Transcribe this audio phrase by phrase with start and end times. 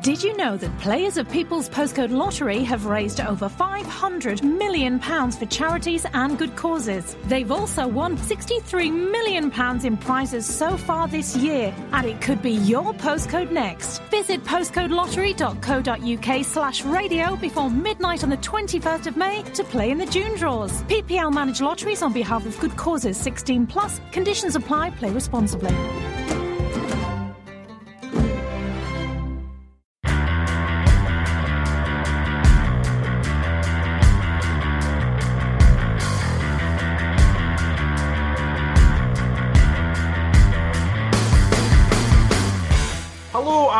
[0.00, 5.46] Did you know that players of People's Postcode Lottery have raised over £500 million for
[5.46, 7.16] charities and good causes?
[7.26, 9.52] They've also won £63 million
[9.86, 14.02] in prizes so far this year, and it could be your postcode next.
[14.10, 20.06] Visit postcodelottery.co.uk slash radio before midnight on the 21st of May to play in the
[20.06, 20.82] June draws.
[20.84, 24.00] PPL manage lotteries on behalf of good causes 16 plus.
[24.10, 24.90] Conditions apply.
[24.90, 25.70] Play responsibly.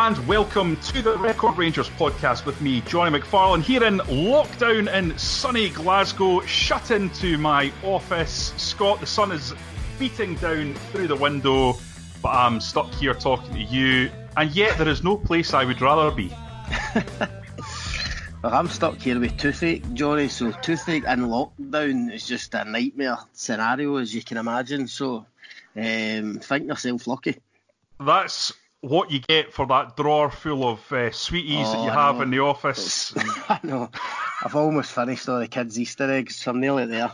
[0.07, 5.17] And welcome to the Record Rangers podcast with me, Jonny McFarlane, here in lockdown in
[5.17, 8.53] sunny Glasgow, shut into my office.
[8.55, 9.53] Scott, the sun is
[9.99, 11.73] beating down through the window,
[12.21, 15.81] but I'm stuck here talking to you, and yet there is no place I would
[15.81, 16.29] rather be.
[18.41, 23.17] well, I'm stuck here with toothache, Jonny, so toothache and lockdown is just a nightmare
[23.33, 25.25] scenario, as you can imagine, so
[25.75, 27.41] um, think yourself lucky.
[27.99, 32.21] That's what you get for that drawer full of uh, sweeties oh, that you have
[32.21, 33.13] in the office.
[33.49, 33.89] I know.
[34.43, 37.11] I've almost finished all the kids' Easter eggs, so I'm nearly there.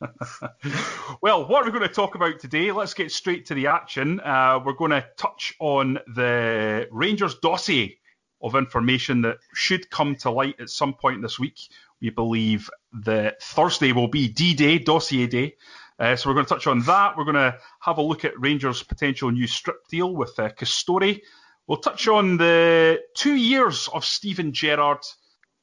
[1.22, 2.72] well, what are we going to talk about today?
[2.72, 4.20] Let's get straight to the action.
[4.20, 7.98] Uh, we're going to touch on the Rangers dossier
[8.42, 11.58] of information that should come to light at some point this week.
[12.00, 12.68] We believe
[13.04, 15.54] that Thursday will be D Day, dossier day.
[15.98, 17.16] Uh, so we're going to touch on that.
[17.16, 21.20] We're going to have a look at Rangers' potential new strip deal with uh, Castore.
[21.66, 25.04] We'll touch on the two years of Steven Gerrard,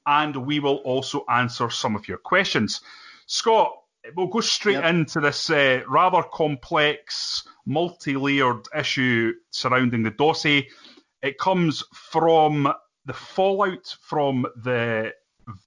[0.05, 2.81] and we will also answer some of your questions.
[3.25, 3.73] Scott,
[4.15, 4.85] we'll go straight yep.
[4.85, 10.67] into this uh, rather complex, multi-layered issue surrounding the dossier.
[11.21, 12.73] It comes from
[13.05, 15.11] the fallout from the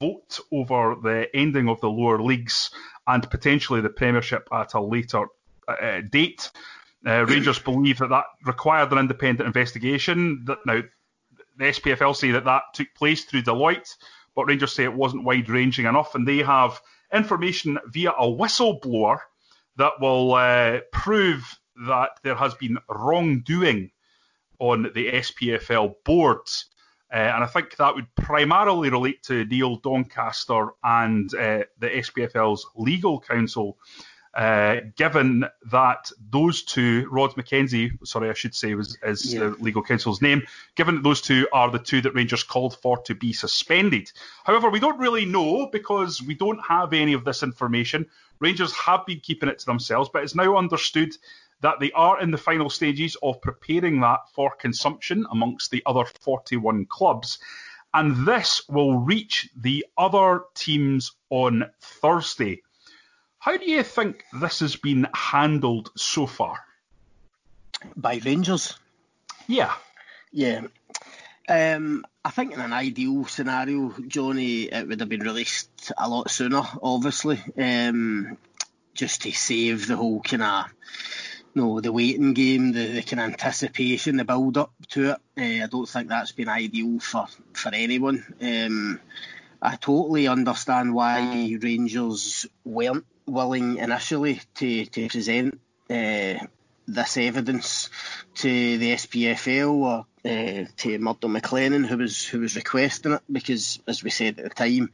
[0.01, 2.71] vote over the ending of the lower leagues
[3.07, 5.27] and potentially the Premiership at a later
[5.69, 6.51] uh, date.
[7.07, 10.45] Uh, Rangers believe that that required an independent investigation.
[10.47, 10.83] That now
[11.57, 13.97] the SPFL say that that took place through Deloitte,
[14.35, 16.81] but Rangers say it wasn't wide-ranging enough, and they have
[17.13, 19.19] information via a whistleblower
[19.77, 23.91] that will uh, prove that there has been wrongdoing
[24.59, 26.47] on the SPFL board.
[27.13, 32.67] Uh, and I think that would primarily relate to Neil Doncaster and uh, the SPFL's
[32.75, 33.77] legal counsel,
[34.35, 39.41] uh, given that those two, Rod McKenzie, sorry, I should say was is yeah.
[39.41, 40.43] the legal counsel's name,
[40.75, 44.11] given that those two are the two that Rangers called for to be suspended.
[44.45, 48.07] However, we don't really know because we don't have any of this information.
[48.41, 51.15] Rangers have been keeping it to themselves, but it's now understood
[51.63, 56.05] that they are in the final stages of preparing that for consumption amongst the other
[56.05, 57.39] 41 clubs.
[57.95, 62.63] And this will reach the other teams on Thursday.
[63.39, 66.59] How do you think this has been handled so far?
[67.97, 68.79] By Rangers?
[69.47, 69.73] Yeah.
[70.31, 70.63] Yeah.
[71.49, 76.31] Um, I think in an ideal scenario, Jonny, it would have been released a lot
[76.31, 78.39] sooner, obviously, um,
[78.95, 80.67] just to save the whole kind of
[81.55, 85.17] no, the waiting game, the, the kind of anticipation, the build up to it.
[85.37, 88.25] Uh, I don't think that's been ideal for, for anyone.
[88.41, 89.01] Um,
[89.61, 96.35] I totally understand why Rangers weren't willing initially to, to present uh,
[96.89, 97.91] this evidence
[98.37, 103.81] to the SPFL or uh, to Murdo MacLennan, who was who was requesting it, because
[103.89, 104.89] as we said at the time, you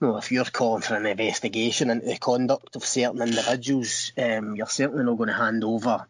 [0.00, 4.66] know, if you're calling for an investigation into the conduct of certain individuals, um, you're
[4.66, 6.06] certainly not going to hand over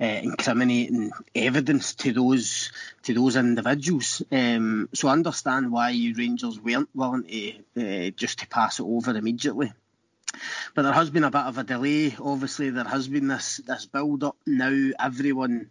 [0.00, 2.70] uh, incriminating evidence to those
[3.02, 4.22] to those individuals.
[4.30, 9.16] Um, so understand why you Rangers weren't willing to uh, just to pass it over
[9.16, 9.72] immediately.
[10.74, 12.14] But there has been a bit of a delay.
[12.20, 14.36] Obviously, there has been this this build up.
[14.46, 15.70] Now everyone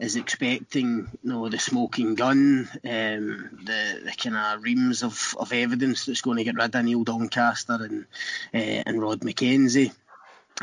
[0.00, 5.52] is expecting you know the smoking gun, um, the the kind of reams of, of
[5.52, 8.06] evidence that's going to get rid of Neil Doncaster and
[8.54, 9.92] uh, and Rod McKenzie.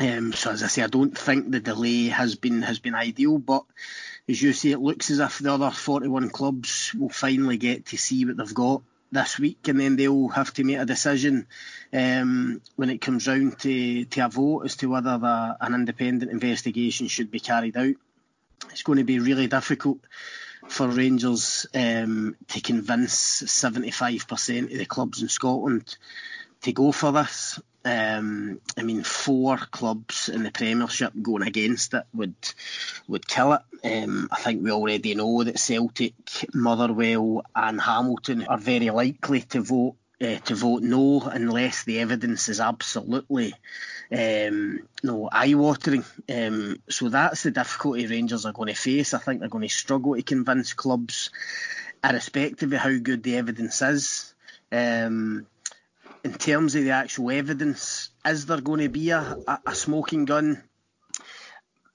[0.00, 3.38] Um, so as I say, I don't think the delay has been has been ideal,
[3.38, 3.64] but
[4.28, 7.96] as you say, it looks as if the other 41 clubs will finally get to
[7.96, 11.46] see what they've got this week, and then they'll have to make a decision
[11.92, 16.30] um, when it comes round to, to a vote as to whether the, an independent
[16.30, 17.94] investigation should be carried out.
[18.70, 19.98] It's going to be really difficult
[20.68, 25.96] for Rangers um, to convince 75% of the clubs in Scotland
[26.62, 27.60] to go for this.
[27.84, 32.34] Um, I mean, four clubs in the Premiership going against it would
[33.06, 33.62] would kill it.
[33.84, 36.14] Um, I think we already know that Celtic,
[36.52, 42.48] Motherwell, and Hamilton are very likely to vote uh, to vote no unless the evidence
[42.48, 43.54] is absolutely
[44.10, 46.04] um, no eye-watering.
[46.28, 49.14] Um, so that's the difficulty Rangers are going to face.
[49.14, 51.30] I think they're going to struggle to convince clubs,
[52.02, 54.34] irrespective of how good the evidence is.
[54.72, 55.46] Um,
[56.24, 59.36] in terms of the actual evidence, is there going to be a,
[59.66, 60.62] a, smoking gun?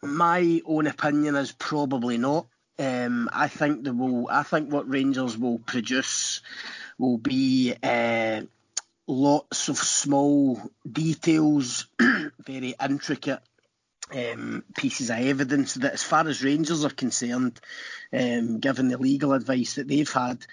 [0.01, 2.47] My own opinion is probably not.
[2.79, 4.27] Um, I think the will.
[4.29, 6.41] I think what Rangers will produce
[7.03, 8.41] will be uh,
[9.07, 11.87] lots of small details,
[12.45, 13.41] very intricate
[14.13, 17.59] um, pieces of evidence that, as far as Rangers are concerned,
[18.13, 20.45] um, given the legal advice that they've had,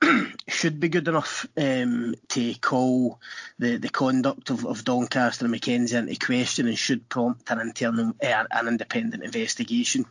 [0.48, 3.20] should be good enough um, to call
[3.58, 8.14] the, the conduct of, of Doncaster and McKenzie into question and should prompt an internal
[8.22, 10.06] uh, an independent investigation.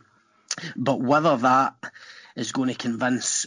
[0.76, 1.74] But whether that
[2.36, 3.46] is going to convince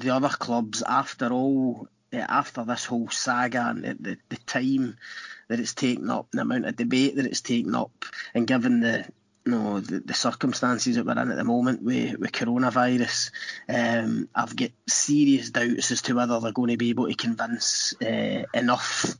[0.00, 4.96] the other clubs, after all, uh, after this whole saga and the, the, the time
[5.48, 8.04] that it's taken up, the amount of debate that it's taken up,
[8.34, 9.06] and given the
[9.46, 13.30] you know, the, the circumstances that we're in at the moment with, with coronavirus,
[13.68, 17.94] um, I've got serious doubts as to whether they're going to be able to convince
[18.02, 19.16] uh, enough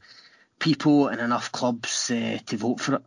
[0.58, 3.02] people and enough clubs uh, to vote for it.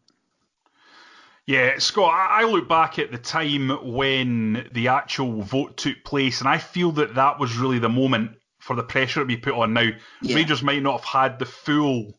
[1.45, 6.47] Yeah, Scott, I look back at the time when the actual vote took place, and
[6.47, 9.73] I feel that that was really the moment for the pressure to be put on.
[9.73, 9.89] Now,
[10.21, 10.35] yeah.
[10.35, 12.13] Rangers might not have had the full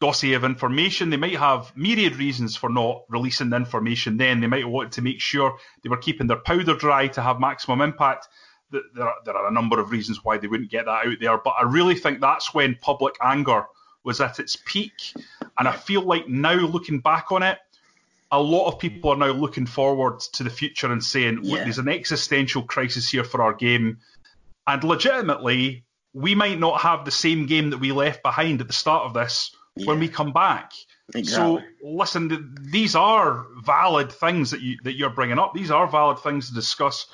[0.00, 1.10] dossier of information.
[1.10, 4.40] They might have myriad reasons for not releasing the information then.
[4.40, 7.82] They might want to make sure they were keeping their powder dry to have maximum
[7.82, 8.28] impact.
[8.70, 11.36] There are, there are a number of reasons why they wouldn't get that out there,
[11.36, 13.66] but I really think that's when public anger
[14.04, 15.14] was at its peak.
[15.58, 17.58] And I feel like now, looking back on it,
[18.34, 21.62] a lot of people are now looking forward to the future and saying, yeah.
[21.62, 23.98] there's an existential crisis here for our game.
[24.66, 28.72] And legitimately, we might not have the same game that we left behind at the
[28.72, 29.86] start of this yeah.
[29.86, 30.72] when we come back.
[31.14, 31.60] Exactly.
[31.60, 35.52] So listen, these are valid things that you that you're bringing up.
[35.54, 37.06] These are valid things to discuss,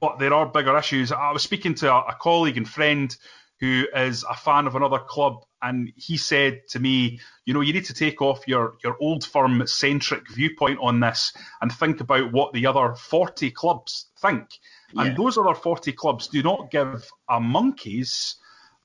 [0.00, 1.12] but there are bigger issues.
[1.12, 3.14] I was speaking to a, a colleague and friend
[3.60, 7.72] who is a fan of another club, and he said to me, you know, you
[7.72, 12.32] need to take off your your old firm centric viewpoint on this and think about
[12.32, 14.48] what the other 40 clubs think.
[14.92, 15.04] Yeah.
[15.04, 18.36] And those other 40 clubs do not give a monkey's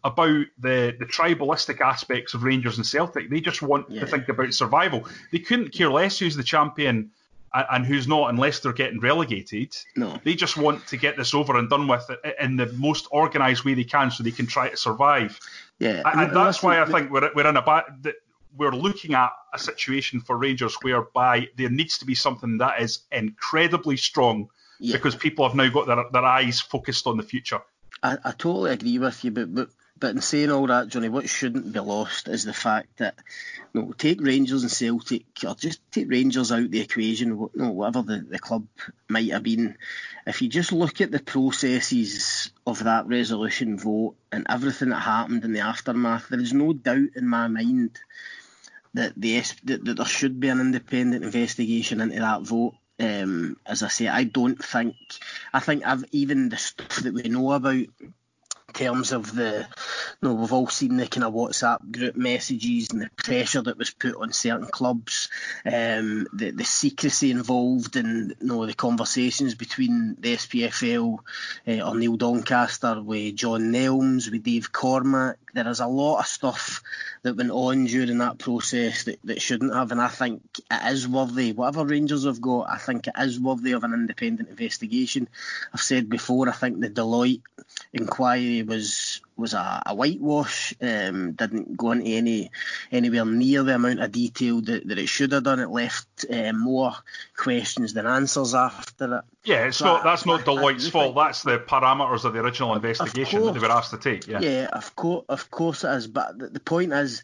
[0.04, 3.30] about the, the tribalistic aspects of Rangers and Celtic.
[3.30, 4.02] They just want yeah.
[4.02, 5.06] to think about survival.
[5.32, 7.12] They couldn't care less who's the champion
[7.54, 9.76] and, who's not unless they're getting relegated.
[9.96, 10.20] No.
[10.24, 12.10] They just want to get this over and done with
[12.40, 15.40] in the most organised way they can so they can try to survive.
[15.80, 16.02] Yeah.
[16.06, 17.84] And, and that's why I think we're, we're in a bad.
[18.58, 23.02] We're looking at a situation for Rangers whereby there needs to be something that is
[23.12, 24.50] incredibly strong
[24.80, 24.94] yeah.
[24.94, 27.62] because people have now got their, their eyes focused on the future.
[28.02, 29.70] I, I totally agree with you, but, but
[30.00, 33.16] but in saying all that, Jonny, what shouldn't be lost is the fact that
[33.74, 37.72] you know, take Rangers and Celtic, or just take Rangers out the equation, you know,
[37.72, 38.66] whatever the, the club
[39.08, 39.78] might have been.
[40.26, 45.44] If you just look at the processes of that resolution vote and everything that happened
[45.44, 48.00] in the aftermath, there is no doubt in my mind
[48.94, 52.76] that the that, that there should be an independent investigation into that vote.
[53.02, 54.96] Um, as I say, I don't think
[55.54, 57.86] I think I've even the stuff that we know about
[58.70, 59.68] terms of the,
[60.22, 63.78] you know, we've all seen the kind of WhatsApp group messages and the pressure that
[63.78, 65.30] was put on certain clubs,
[65.66, 71.20] um, the the secrecy involved in you know the conversations between the SPFL
[71.68, 75.38] uh, or Neil Doncaster with John Nelms, with Dave Cormack.
[75.54, 76.84] There is a lot of stuff
[77.24, 81.08] that went on during that process that, that shouldn't have, and I think it is
[81.08, 81.54] worthy.
[81.54, 85.28] Whatever Rangers have got, I think it is worthy of an independent investigation.
[85.74, 87.42] I've said before, I think the Deloitte
[87.94, 90.74] inquiry was was a, a whitewash.
[90.82, 92.52] Um, didn't go into any
[92.92, 95.60] anywhere near the amount of detail that, that it should have done.
[95.60, 96.94] It left uh, more
[97.36, 99.24] questions than answers after it.
[99.44, 101.16] Yeah, it's so not that's I, not Deloitte's fault.
[101.16, 104.28] that's the parameters of the original investigation course, that they were asked to take.
[104.28, 106.08] Yeah, yeah, of course, of course it is.
[106.08, 107.24] But the, the point is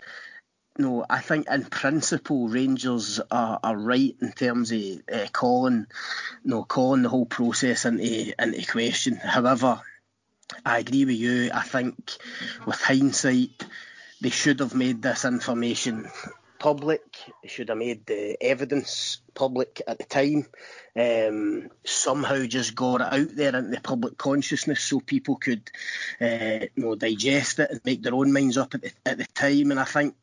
[0.78, 5.88] no, I think in principle Rangers are, are right in terms of uh, calling,
[6.44, 9.16] no, calling the whole process into into question.
[9.16, 9.82] However,
[10.66, 11.50] I agree with you.
[11.54, 12.18] I think
[12.66, 13.66] with hindsight,
[14.22, 16.10] they should have made this information
[16.60, 17.04] public.
[17.44, 20.48] They should have made the evidence public at the time.
[20.96, 25.70] Um, somehow just got it out there into the public consciousness so people could
[26.22, 29.26] uh, you know, digest it and make their own minds up at the, at the
[29.34, 29.72] time.
[29.72, 30.16] And I think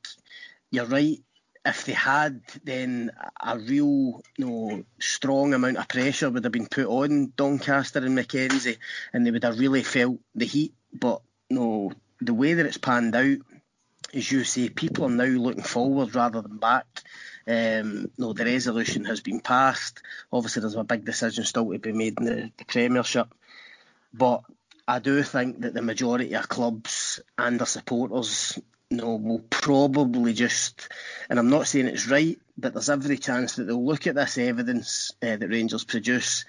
[0.71, 1.21] you're right.
[1.64, 6.66] If they had, then a real, you know, strong amount of pressure would have been
[6.66, 8.78] put on Doncaster and McKenzie,
[9.12, 10.75] and they would have really felt the heat.
[10.92, 13.38] But you no, know, the way that it's panned out,
[14.12, 16.87] as you say, people are now looking forward rather than back.
[17.47, 20.02] Um, no, the resolution has been passed.
[20.33, 23.33] Obviously, there's a big decision still to be made in the, the Premiership,
[24.12, 24.42] but
[24.87, 28.59] I do think that the majority of clubs and their supporters
[28.93, 30.89] no, we'll probably just,
[31.29, 34.39] and I'm not saying it's right, but there's every chance that they'll look at this
[34.39, 36.45] evidence uh, that Rangers produce.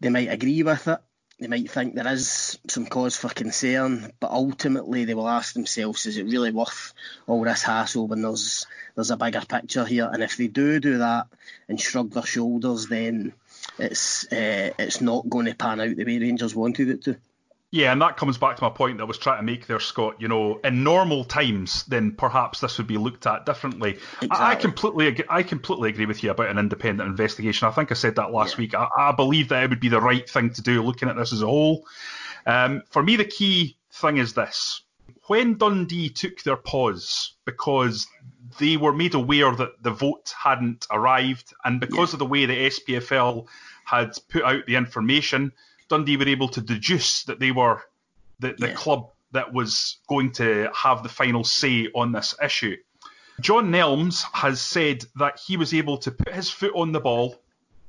[0.00, 1.00] They might agree with it,
[1.40, 6.04] they might think there is some cause for concern, but ultimately they will ask themselves,
[6.04, 6.92] is it really worth
[7.26, 10.10] all this hassle when there's there's a bigger picture here?
[10.12, 11.28] And if they do do that
[11.66, 13.32] and shrug their shoulders, then
[13.78, 17.16] it's uh, it's not going to pan out the way Rangers wanted it to.
[17.72, 19.78] Yeah, and that comes back to my point that I was trying to make there,
[19.78, 20.16] Scott.
[20.18, 23.90] You know, in normal times, then perhaps this would be looked at differently.
[23.92, 24.28] Exactly.
[24.30, 27.68] I, I, completely, I completely agree with you about an independent investigation.
[27.68, 28.62] I think I said that last yeah.
[28.62, 28.74] week.
[28.74, 31.32] I, I, believe that it would be the right thing to do, looking at this
[31.32, 31.86] as a whole.
[32.44, 34.82] Um, for me, the key thing is this:
[35.28, 38.08] when Dundee took their pause because
[38.58, 42.14] they were made aware that the vote hadn't arrived, and because yeah.
[42.16, 43.46] of the way the SPFL
[43.84, 45.52] had put out the information
[45.90, 47.82] Dundee were able to deduce that they were
[48.38, 48.74] the, the yeah.
[48.74, 52.76] club that was going to have the final say on this issue.
[53.40, 57.40] John Nelms has said that he was able to put his foot on the ball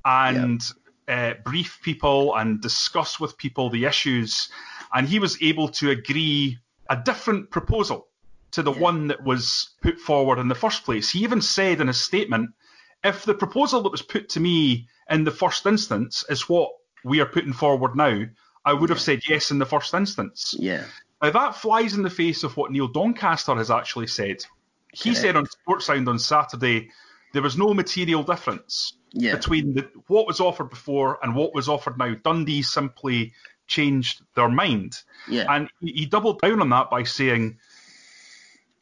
[0.05, 0.61] and
[1.07, 1.31] yeah.
[1.31, 4.49] uh, brief people and discuss with people the issues,
[4.93, 6.57] and he was able to agree
[6.89, 8.07] a different proposal
[8.51, 8.79] to the yeah.
[8.79, 11.09] one that was put forward in the first place.
[11.09, 12.51] He even said in his statement,
[13.03, 16.71] if the proposal that was put to me in the first instance is what
[17.03, 18.25] we are putting forward now,
[18.65, 20.55] I would have said yes in the first instance.
[20.57, 20.85] Yeah.
[21.21, 24.43] Now that flies in the face of what Neil Doncaster has actually said.
[24.93, 25.21] He Correct.
[25.21, 26.89] said on Sportsound on Saturday
[27.33, 29.35] there was no material difference yeah.
[29.35, 32.15] between the, what was offered before and what was offered now.
[32.23, 33.33] Dundee simply
[33.67, 34.97] changed their mind.
[35.29, 35.45] Yeah.
[35.49, 37.57] And he doubled down on that by saying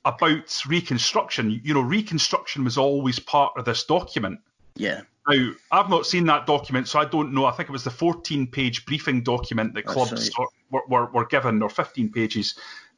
[0.06, 4.40] about reconstruction, you know, reconstruction was always part of this document.
[4.80, 5.02] Yeah.
[5.28, 7.46] Now, I've not seen that document, so I don't know.
[7.46, 10.48] I think it was the 14 page briefing document that clubs right.
[10.72, 12.56] were, were, were, given, or 15 pages,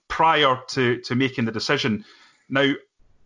[0.07, 2.05] prior to, to making the decision.
[2.47, 2.71] Now,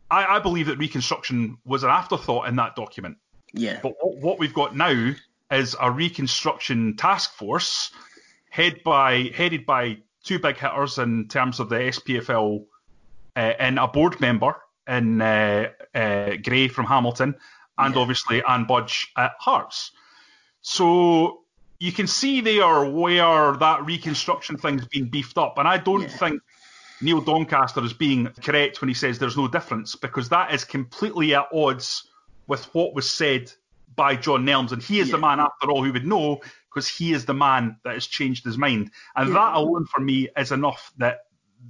[0.10, 3.18] I, I believe that reconstruction was an afterthought in that document.
[3.54, 3.80] Yeah.
[3.84, 5.12] But what, what we've got now
[5.52, 7.92] is a reconstruction task force
[8.50, 12.66] head by, headed by two big hitters in terms of the SPFL
[13.36, 14.56] uh, and a board member
[14.88, 17.36] in uh, uh, Gray from Hamilton
[17.78, 18.02] and yeah.
[18.02, 19.92] obviously Anne Budge at Hearts.
[20.62, 21.42] So
[21.80, 26.08] you can see there where that reconstruction thing's been beefed up, and I don't yeah.
[26.08, 26.42] think
[27.02, 31.36] Neil Doncaster is being correct when he says there's no difference because that is completely
[31.36, 32.08] at odds
[32.48, 33.52] with what was said
[33.96, 35.14] by John Nelms, and he is yeah.
[35.14, 38.44] the man after all who would know because he is the man that has changed
[38.46, 39.36] his mind, and yeah.
[39.36, 41.20] that alone for me is enough that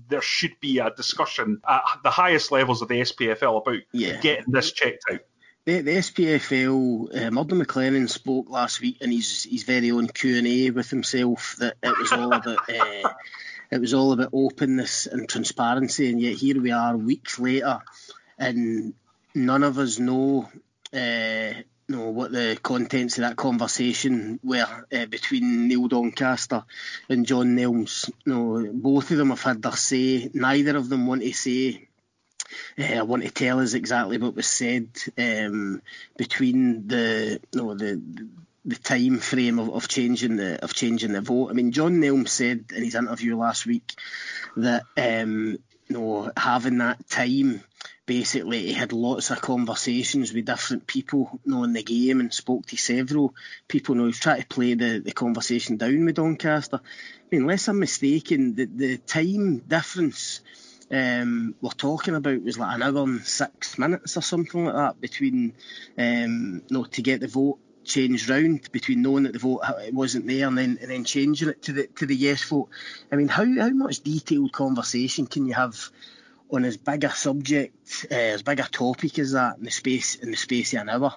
[0.09, 4.71] there should be a discussion at the highest levels of the SPFL about getting this
[4.71, 5.21] checked out.
[5.65, 10.37] The, the SPFL, uh, Murdo MacLennan spoke last week in his, his very own Q
[10.37, 13.09] and A with himself that it was all about uh,
[13.71, 17.79] it was all about openness and transparency, and yet here we are weeks later,
[18.37, 18.93] and
[19.33, 20.47] none of us know
[20.93, 21.53] uh,
[21.89, 26.63] know what the contents of that conversation were uh, between Neil Doncaster
[27.09, 28.11] and John Nelms.
[28.23, 30.29] No, both of them have had their say.
[30.31, 31.87] Neither of them want to say
[32.79, 35.81] uh, I want to tell us exactly what was said um,
[36.17, 38.01] between the you know, the
[38.65, 41.49] the time frame of, of changing the of changing the vote.
[41.49, 43.93] I mean, John Nelm said in his interview last week
[44.57, 47.63] that um, you know having that time
[48.05, 52.33] basically he had lots of conversations with different people you know, in the game and
[52.33, 53.33] spoke to several
[53.67, 53.95] people.
[53.95, 56.81] You know, he's trying to play the, the conversation down with Doncaster.
[56.83, 60.41] I mean, unless I'm mistaken, the, the time difference
[60.91, 65.01] um, we're talking about was like an hour and six minutes or something like that
[65.01, 65.53] between,
[65.97, 69.61] um, you know, to get the vote changed round between knowing that the vote
[69.91, 72.69] wasn't there and then and then changing it to the to the yes vote.
[73.11, 75.89] I mean, how how much detailed conversation can you have
[76.51, 80.15] on as big a subject, uh, as big a topic as that in the space
[80.15, 81.15] in the space of an hour.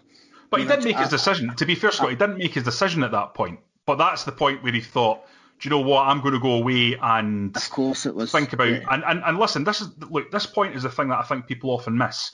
[0.50, 1.54] But he didn't make his decision.
[1.56, 3.60] To be fair, Scott, he didn't make his decision at that point.
[3.84, 5.20] But that's the point where he thought,
[5.60, 6.06] do you know what?
[6.06, 8.84] I'm going to go away and of course it was think about yeah.
[8.90, 9.64] and, and and listen.
[9.64, 10.30] This is look.
[10.30, 12.30] This point is the thing that I think people often miss.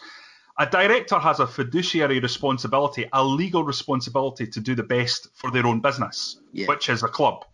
[0.59, 5.67] A director has a fiduciary responsibility, a legal responsibility to do the best for their
[5.67, 6.67] own business, yeah.
[6.67, 7.45] which is a club.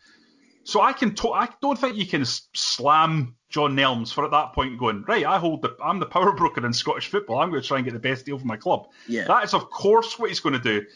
[0.65, 4.53] So I can, to- I don't think you can slam John Nelms for at that
[4.53, 5.25] point going right.
[5.25, 7.39] I hold the, I'm the power broker in Scottish football.
[7.39, 8.89] I'm going to try and get the best deal for my club.
[9.09, 9.25] Yeah.
[9.25, 10.87] That is of course what he's going to do,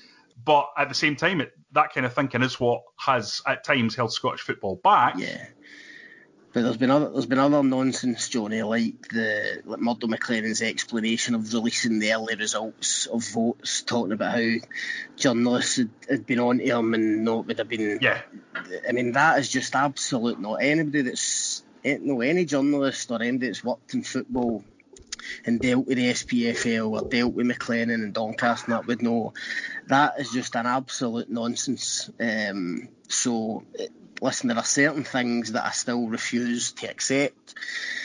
[0.43, 3.95] but at the same time, it, that kind of thinking is what has at times
[3.95, 5.15] held Scottish football back.
[5.19, 5.47] Yeah.
[6.53, 11.35] But there's been other there's been other nonsense, Jonny, like the like Murdo MacLennan's explanation
[11.35, 14.51] of releasing the early results of votes, talking about how
[15.17, 17.99] journalists had, had been on to him and not would have been.
[18.01, 18.21] Yeah.
[18.89, 20.39] I mean that is just absolute.
[20.39, 24.63] Not anybody that's eh, no any journalist or anybody that's worked in football
[25.45, 29.33] and dealt with the SPFL or dealt with MacLennan and Doncaster and that would know
[29.87, 32.11] that is just an absolute nonsense.
[32.21, 33.65] Um, so.
[34.23, 37.55] Listen, there are certain things that I still refuse to accept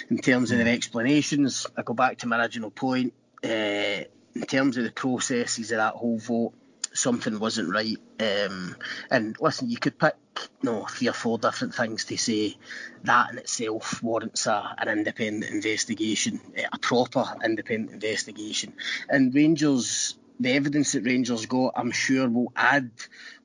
[0.10, 1.68] in terms of their explanations.
[1.78, 3.14] I go back to my original point.
[3.44, 4.04] Uh,
[4.36, 6.54] in terms of the processes of that whole vote,
[6.94, 7.98] something wasn't right.
[8.20, 8.76] Um,
[9.10, 10.16] and listen, you could pick
[10.62, 12.58] you know, three or four different things to say.
[13.04, 16.42] That in itself warrants a, an independent investigation,
[16.72, 18.74] a proper independent investigation.
[19.10, 22.92] And Rangers, the evidence that Rangers got, I'm sure will add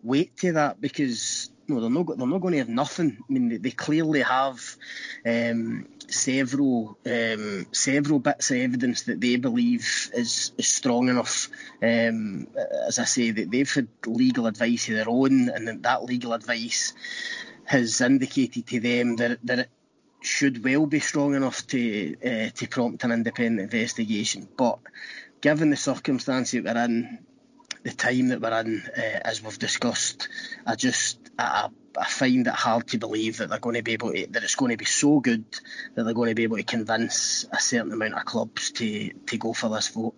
[0.02, 2.18] weight to that because no, they're not.
[2.18, 3.18] They're not going to have nothing.
[3.28, 4.76] I mean, they, they clearly have
[5.24, 11.49] um, several um, several bits of evidence that they believe is, is strong enough.
[11.82, 12.49] Um,
[12.87, 16.32] as I say, that they've had legal advice of their own, and that, that legal
[16.32, 16.92] advice
[17.64, 19.70] has indicated to them that that it
[20.23, 24.49] should well be strong enough to uh, to prompt an independent investigation.
[24.56, 24.78] But
[25.40, 27.18] given the circumstances we're in,
[27.82, 30.28] the time that we're in, uh, as we've discussed,
[30.66, 31.68] I just I,
[32.08, 34.72] find it hard to believe that they're going to be able to, that it's going
[34.72, 35.44] to be so good
[35.94, 39.38] that they're going to be able to convince a certain amount of clubs to to
[39.38, 40.14] go for this vote.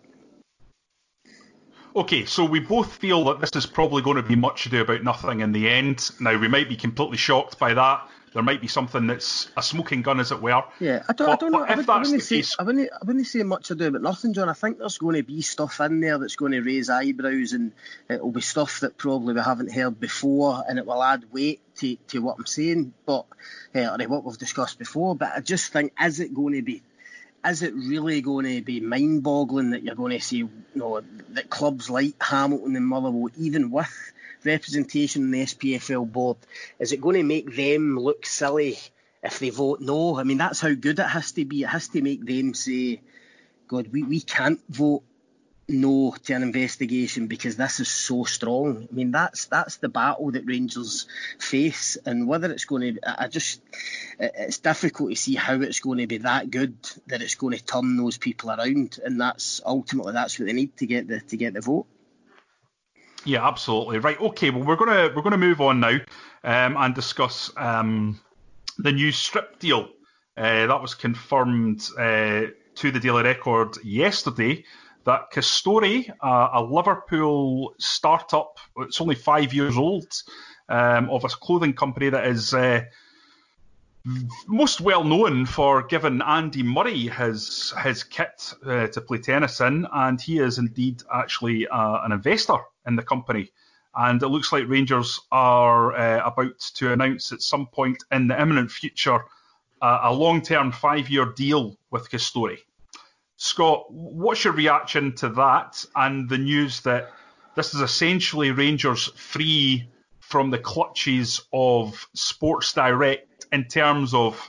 [1.95, 5.02] Okay, so we both feel that this is probably going to be much ado about
[5.02, 6.10] nothing in the end.
[6.21, 10.02] Now we might be completely shocked by that there might be something that's a smoking
[10.02, 10.62] gun, as it were.
[10.78, 11.64] Yeah, I don't, but, I don't know.
[11.64, 12.54] I, would, I, wouldn't say, case...
[12.58, 14.50] I, wouldn't, I wouldn't say much ado about nothing, John.
[14.50, 17.72] I think there's going to be stuff in there that's going to raise eyebrows, and
[18.10, 21.62] it will be stuff that probably we haven't heard before, and it will add weight
[21.76, 23.25] to, to what I'm saying, but
[23.75, 25.16] uh, or what we've discussed before.
[25.16, 26.82] But I just think, is it going to be
[27.42, 31.00] is it really going to be mind boggling that you're going to see you know,
[31.30, 34.12] that clubs like Hamilton and Motherwell, even with
[34.44, 36.38] representation in the SPFL board,
[36.78, 38.78] is it going to make them look silly
[39.22, 40.18] if they vote no?
[40.18, 41.62] I mean, that's how good it has to be.
[41.62, 43.00] It has to make them say,
[43.68, 45.02] God, we, we can't vote
[45.68, 48.88] no to an investigation because this is so strong.
[48.90, 51.06] I mean, that's that's the battle that Rangers
[51.38, 53.60] face, and whether it's going to, I just,
[54.18, 57.64] it's difficult to see how it's going to be that good that it's going to
[57.64, 61.36] turn those people around, and that's ultimately that's what they need to get the to
[61.36, 61.86] get the vote.
[63.26, 63.99] Yeah, absolutely.
[63.99, 64.21] Right.
[64.21, 64.50] Okay.
[64.50, 65.99] Well, we're gonna we're gonna move on now
[66.45, 68.21] um, and discuss um,
[68.78, 69.89] the new strip deal
[70.36, 72.43] uh, that was confirmed uh,
[72.76, 74.65] to the Daily Record yesterday.
[75.04, 80.12] That Castore, uh, a Liverpool startup, it's only five years old,
[80.69, 82.82] um, of a clothing company that is uh,
[84.47, 89.84] most well known for giving Andy Murray his his kit uh, to play tennis in,
[89.93, 93.50] and he is indeed actually uh, an investor in the company.
[93.94, 98.40] And it looks like Rangers are uh, about to announce at some point in the
[98.40, 99.25] imminent future
[99.80, 102.58] uh, a long-term five-year deal with Castore.
[103.36, 107.12] Scott, what's your reaction to that and the news that
[107.54, 109.88] this is essentially Rangers free
[110.20, 114.49] from the clutches of Sports Direct in terms of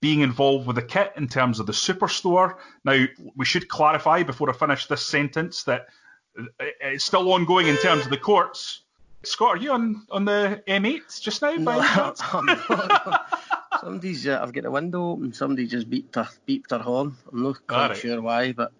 [0.00, 2.56] being involved with the kit, in terms of the superstore.
[2.84, 3.04] Now,
[3.36, 5.86] we should clarify before I finish this sentence that
[6.58, 8.82] it's still ongoing in terms of the courts.
[9.24, 11.52] Scott, are you on, on the M8 just now?
[11.54, 11.80] No,
[12.32, 15.32] I'm Somebody's, uh, I've got the window open.
[15.32, 17.16] Somebody just beeped their, beeped their horn.
[17.30, 17.96] I'm not quite right.
[17.96, 18.72] sure why, but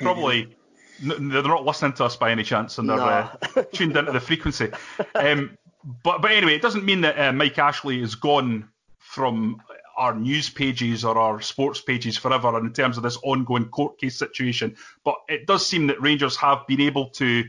[0.00, 0.54] probably
[1.02, 3.02] n- they're not listening to us by any chance, and they're no.
[3.04, 4.70] uh, tuned into the frequency.
[5.14, 5.56] Um,
[6.04, 8.68] but but anyway, it doesn't mean that uh, Mike Ashley is gone
[8.98, 9.60] from
[10.02, 14.18] our news pages or our sports pages forever in terms of this ongoing court case
[14.18, 14.74] situation.
[15.04, 17.44] But it does seem that Rangers have been able to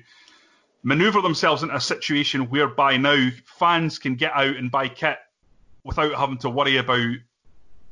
[0.84, 5.18] manoeuvre themselves into a situation whereby now fans can get out and buy kit
[5.84, 7.16] without having to worry about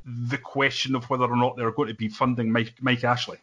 [0.06, 3.40] the question of whether or not they're going to be funding Mike, Mike Ashley.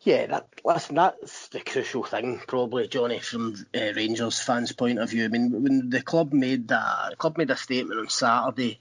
[0.00, 5.10] Yeah, that listen, that's the crucial thing, probably, Jonny, from uh, Rangers fans' point of
[5.10, 5.24] view.
[5.24, 8.80] I mean, when the club made that, the club made a statement on Saturday,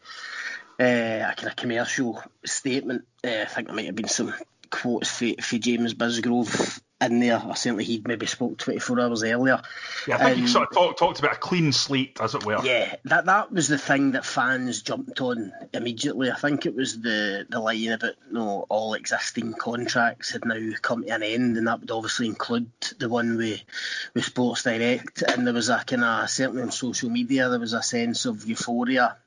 [0.79, 3.05] uh, a kind of commercial statement.
[3.23, 4.33] Uh, I think there might have been some
[4.69, 7.37] quotes for, for James Bisgrove in there.
[7.37, 9.61] I certainly he maybe spoke 24 hours earlier.
[10.07, 12.45] Yeah, I think um, he sort of talk, talked about a clean slate, as it
[12.45, 12.63] were.
[12.63, 16.31] Yeah, that that was the thing that fans jumped on immediately.
[16.31, 20.71] I think it was the, the line about you know, all existing contracts had now
[20.81, 23.61] come to an end, and that would obviously include the one with,
[24.13, 25.21] with Sports Direct.
[25.21, 28.45] And there was a kind of, certainly on social media, there was a sense of
[28.45, 29.17] euphoria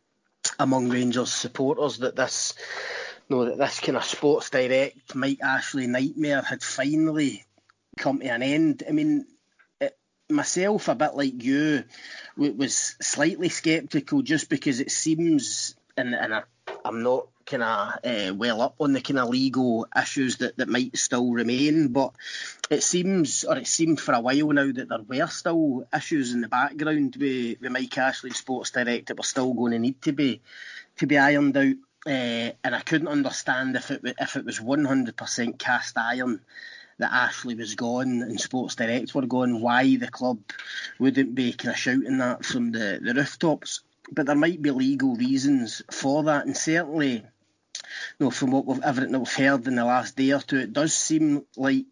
[0.59, 2.55] among Rangers supporters that this
[3.29, 7.45] you know that this kind of Sports Direct Mike Ashley nightmare had finally
[7.99, 8.83] come to an end.
[8.89, 9.27] I mean,
[10.31, 11.85] myself, a bit like you,
[12.37, 16.43] was slightly sceptical just because it seems, and, and I,
[16.85, 20.69] am not kind of uh, well up on the kind of legal issues that, that
[20.69, 22.13] might still remain, but
[22.71, 26.41] it seems, or it seemed for a while now, that there were still issues in
[26.41, 30.13] the background with, with Mike Ashley Sports Direct that were still going to need to
[30.13, 30.41] be
[30.99, 31.75] to be ironed out.
[32.07, 36.41] Uh, and I couldn't understand if it if it was 100% cast iron
[37.01, 40.39] that Ashley was gone and Sports Direct were gone, why the club
[40.99, 43.81] wouldn't be kind of shouting that from the, the rooftops.
[44.13, 47.23] But there might be legal reasons for that, and certainly, you
[48.19, 50.73] know, from what we've everything that we've heard in the last day or two, it
[50.73, 51.87] does seem like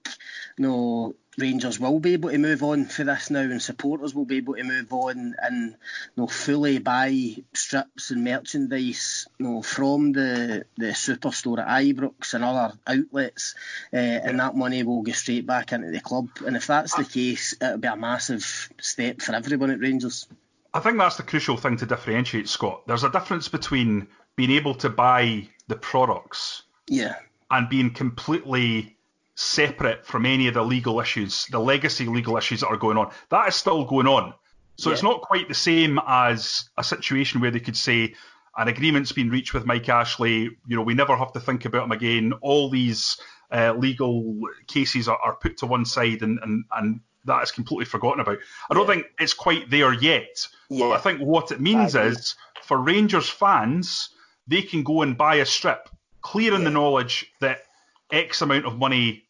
[0.56, 4.24] you know Rangers will be able to move on for this now, and supporters will
[4.24, 5.76] be able to move on and you
[6.16, 12.42] know, fully buy strips and merchandise you know, from the the superstore at Ibrox and
[12.42, 13.54] other outlets,
[13.92, 16.28] uh, and that money will go straight back into the club.
[16.44, 20.26] And if that's the case, it'll be a massive step for everyone at Rangers.
[20.74, 22.86] I think that's the crucial thing to differentiate, Scott.
[22.86, 27.16] There's a difference between being able to buy the products, yeah,
[27.50, 28.96] and being completely
[29.34, 33.10] separate from any of the legal issues, the legacy legal issues that are going on.
[33.30, 34.34] That is still going on.
[34.76, 34.94] So yeah.
[34.94, 38.14] it's not quite the same as a situation where they could say
[38.56, 40.42] an agreement's been reached with Mike Ashley.
[40.42, 42.32] You know, we never have to think about him again.
[42.42, 43.16] All these
[43.52, 47.84] uh, legal cases are, are, put to one side, and, and and that is completely
[47.84, 48.38] forgotten about.
[48.70, 48.94] I don't yeah.
[48.94, 50.46] think it's quite there yet.
[50.70, 50.90] Yeah.
[50.90, 54.10] I think what it means is for Rangers fans,
[54.46, 55.88] they can go and buy a strip,
[56.20, 57.62] clear in the knowledge that
[58.10, 59.24] X amount of money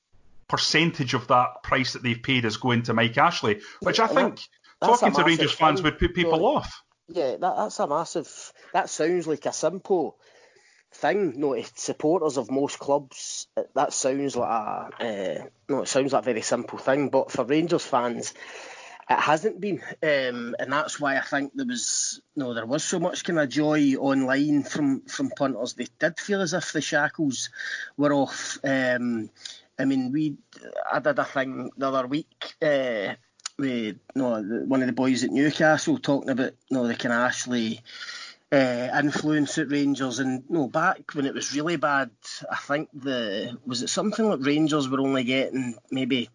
[0.48, 4.40] percentage of that price that they've paid is going to Mike Ashley, which I think
[4.82, 5.66] talking to Rangers thing.
[5.66, 6.82] fans would put people off.
[7.08, 8.52] Yeah, that, that's a massive.
[8.72, 10.18] That sounds like a simple
[10.98, 11.34] thing.
[11.36, 15.40] No, if supporters of most clubs, that sounds like a.
[15.40, 17.08] Uh, no, it sounds like a very simple thing.
[17.08, 18.34] But for Rangers fans,
[19.08, 23.00] it hasn't been, um, and that's why I think there was no, there was so
[23.00, 25.74] much kind of joy online from from punters.
[25.74, 27.50] They did feel as if the shackles
[27.96, 28.58] were off.
[28.64, 29.30] Um,
[29.78, 30.36] I mean, we
[30.90, 33.14] I did a thing the other week uh,
[33.58, 37.80] no one of the boys at Newcastle talking about you know, the kind of Ashley
[38.50, 42.10] uh, influence at Rangers, and you no, know, back when it was really bad,
[42.50, 46.30] I think the was it something like Rangers were only getting maybe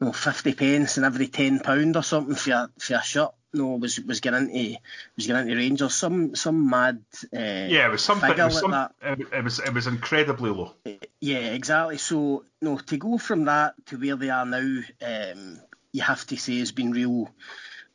[0.00, 3.32] you know, fifty pence in every ten pound or something for a, for a shirt
[3.56, 4.78] no was was getting into
[5.16, 5.94] was getting into Rangers.
[5.94, 7.02] Some some mad.
[7.34, 8.30] Uh, yeah, it was something.
[8.30, 10.74] It was, some, like it was it was incredibly low.
[11.20, 11.98] Yeah, exactly.
[11.98, 15.60] So no, to go from that to where they are now, um,
[15.92, 17.30] you have to say has been real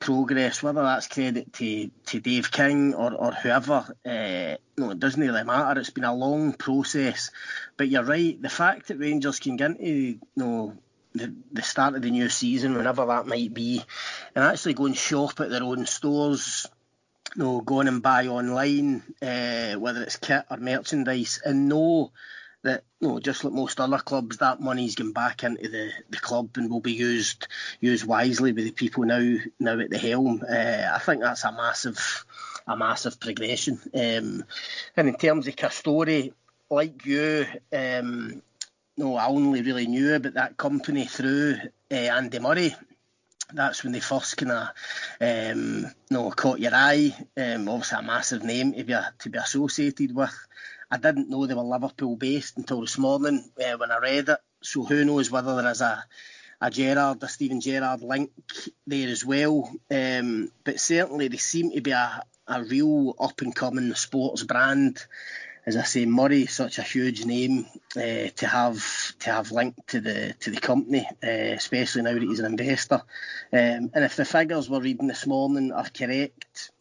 [0.01, 0.61] progress.
[0.61, 5.43] Whether that's credit to, to Dave King or or whoever, uh, no, it doesn't really
[5.45, 5.79] matter.
[5.79, 7.31] It's been a long process,
[7.77, 8.41] but you're right.
[8.41, 10.77] The fact that Rangers can get into you know
[11.13, 13.83] the, the start of the new season, whenever that might be,
[14.35, 16.67] and actually go and shop at their own stores,
[17.35, 22.11] you know, go and buy online, uh, whether it's kit or merchandise, and know
[22.63, 26.17] that you know, just like most other clubs, that money's going back into the, the
[26.17, 27.47] club and will be used
[27.79, 30.43] used wisely by the people now now at the helm.
[30.47, 32.25] Uh, I think that's a massive
[32.67, 33.79] a massive progression.
[33.93, 34.43] Um,
[34.95, 36.33] and in terms of Castore,
[36.69, 38.41] like you, um,
[38.97, 41.57] no, I only really knew about that company through
[41.91, 42.75] uh, Andy Murray.
[43.53, 44.67] That's when they first kind of,
[45.19, 47.13] um, no, caught your eye.
[47.35, 50.47] Um, obviously, a massive name to be to be associated with.
[50.91, 54.39] I didn't know they were Liverpool based until this morning uh, when I read it.
[54.61, 56.03] So who knows whether there is a
[56.63, 58.29] a Gerrard, a Steven Gerrard link
[58.85, 59.67] there as well.
[59.89, 65.03] Um, but certainly they seem to be a, a real up and coming sports brand
[65.65, 70.01] as I say, Murray such a huge name uh, to have to have linked to
[70.01, 73.01] the to the company, uh, especially now that he's an investor.
[73.53, 76.71] Um, and if the figures we're reading this morning are correct,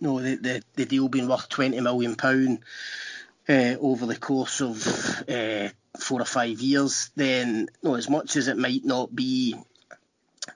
[0.00, 2.60] no, the, the, the deal being worth twenty million pound,
[3.48, 4.86] uh, over the course of
[5.28, 9.56] uh, four or five years, then no, as much as it might not be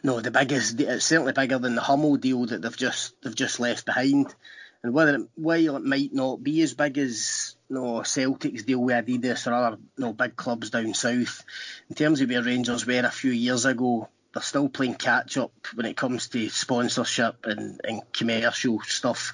[0.02, 3.60] no the biggest, it's certainly bigger than the Hummel deal that they've just they've just
[3.60, 4.34] left behind.
[4.82, 8.78] And whether it, while it might not be as big as you know, Celtic's deal
[8.78, 11.44] with Adidas or other you know, big clubs down south,
[11.88, 15.52] in terms of where Rangers were a few years ago, they're still playing catch up
[15.74, 19.32] when it comes to sponsorship and, and commercial stuff.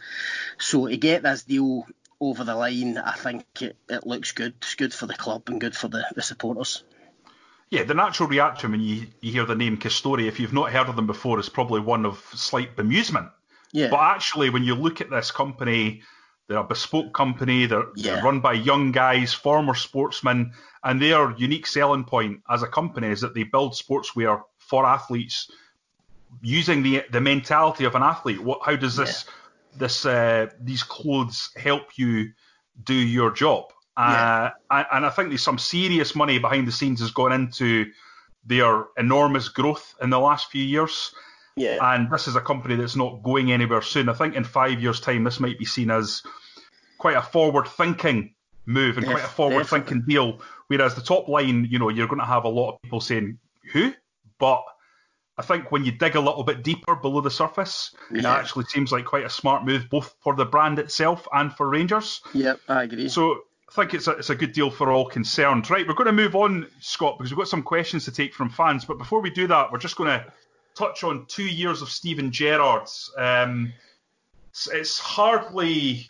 [0.59, 1.87] So to get this deal
[2.23, 4.55] over the line, I think it, it looks good.
[4.59, 6.85] It's good for the club and good for the, the supporters.
[7.69, 10.89] Yeah, the natural reaction when you, you hear the name Castore, if you've not heard
[10.89, 13.31] of them before, is probably one of slight bemusement.
[13.73, 13.89] Yeah.
[13.89, 16.03] But actually, when you look at this company,
[16.47, 17.67] they're a bespoke company.
[17.67, 18.15] They're, yeah.
[18.15, 20.53] they're, run by young guys, former sportsmen,
[20.85, 25.51] and their unique selling point as a company is that they build sportswear for athletes
[26.41, 28.43] using the the mentality of an athlete.
[28.43, 28.61] What?
[28.65, 29.33] How does this yeah.
[29.77, 32.33] This uh, these clothes help you
[32.85, 33.65] do your job?
[33.97, 34.51] Yeah.
[34.71, 37.87] Uh, and I think there's some serious money behind the scenes has gone into
[38.45, 41.15] their enormous growth in the last few years.
[41.57, 41.79] Yeah.
[41.95, 44.09] And this is a company that's not going anywhere soon.
[44.09, 46.23] I think in five years' time, this might be seen as
[46.99, 50.41] quite a forward-thinking move and quite a forward-thinking deal.
[50.69, 53.39] Whereas the top line, you know, you're going to have a lot of people saying,
[53.73, 53.93] "Who?"
[54.39, 54.63] But
[55.43, 58.19] I think when you dig a little bit deeper below the surface, yeah.
[58.19, 61.69] it actually seems like quite a smart move, both for the brand itself and for
[61.69, 62.21] Rangers.
[62.33, 63.09] Yep, I agree.
[63.09, 65.69] So I think it's a, it's a good deal for all concerned.
[65.69, 68.51] Right, we're going to move on, Scott, because we've got some questions to take from
[68.51, 68.85] fans.
[68.85, 70.33] But before we do that, we're just going to
[70.77, 73.13] touch on two years of Steven Gerrard's.
[73.19, 73.73] Um,
[74.73, 76.09] it's, hardly.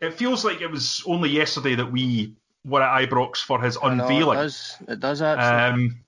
[0.00, 4.36] It feels like it was only yesterday that we were at Ibrox for his unveiling.
[4.36, 4.76] Know, it does.
[4.86, 5.82] It does actually.
[5.84, 6.04] Um,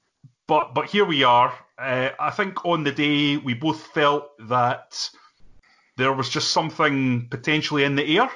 [0.47, 1.53] but but here we are.
[1.81, 5.11] Uh, I think on the day we both felt that
[5.97, 8.31] there was just something potentially in the air.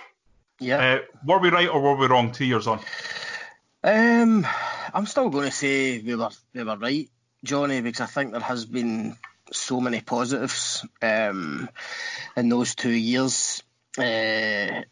[0.61, 0.78] Yeah.
[0.78, 2.80] Uh, were we right or were we wrong two years on?
[3.83, 4.46] Um,
[4.94, 7.11] I'm still going to say we were we were right,
[7.44, 9.16] Jonny, because I think there has been
[9.52, 11.68] so many positives um,
[12.37, 13.62] in those two years.
[13.98, 14.83] Uh,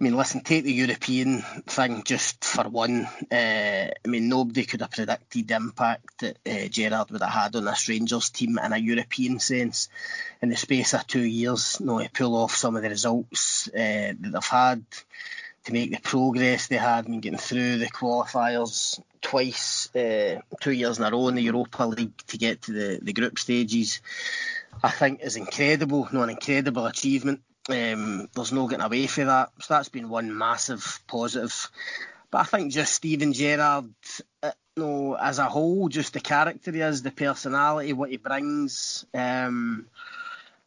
[0.00, 3.08] I mean, listen, take the European thing just for one.
[3.32, 7.56] Uh, I mean, nobody could have predicted the impact that uh, Gerrard would have had
[7.56, 9.88] on this Rangers team in a European sense.
[10.40, 13.68] In the space of two years, you know, to pull off some of the results
[13.74, 14.84] uh, that they've had,
[15.64, 20.72] to make the progress they had, I mean, getting through the qualifiers twice, uh, two
[20.72, 24.00] years in a row in the Europa League to get to the, the group stages,
[24.80, 27.40] I think is incredible, no, an incredible achievement.
[27.68, 29.50] Um, there's no getting away from that.
[29.60, 31.70] So that's been one massive positive.
[32.30, 33.92] But I think just Steven Gerrard,
[34.42, 39.04] uh, no, as a whole, just the character he is, the personality, what he brings.
[39.14, 39.86] Um,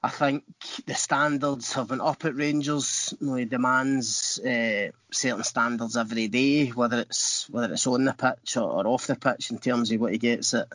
[0.04, 0.44] I think
[0.88, 3.14] the standards have been up at Rangers.
[3.22, 8.14] You know, he demands uh, certain standards every day, whether it's whether it's on the
[8.14, 10.68] pitch or, or off the pitch, in terms of what he gets at,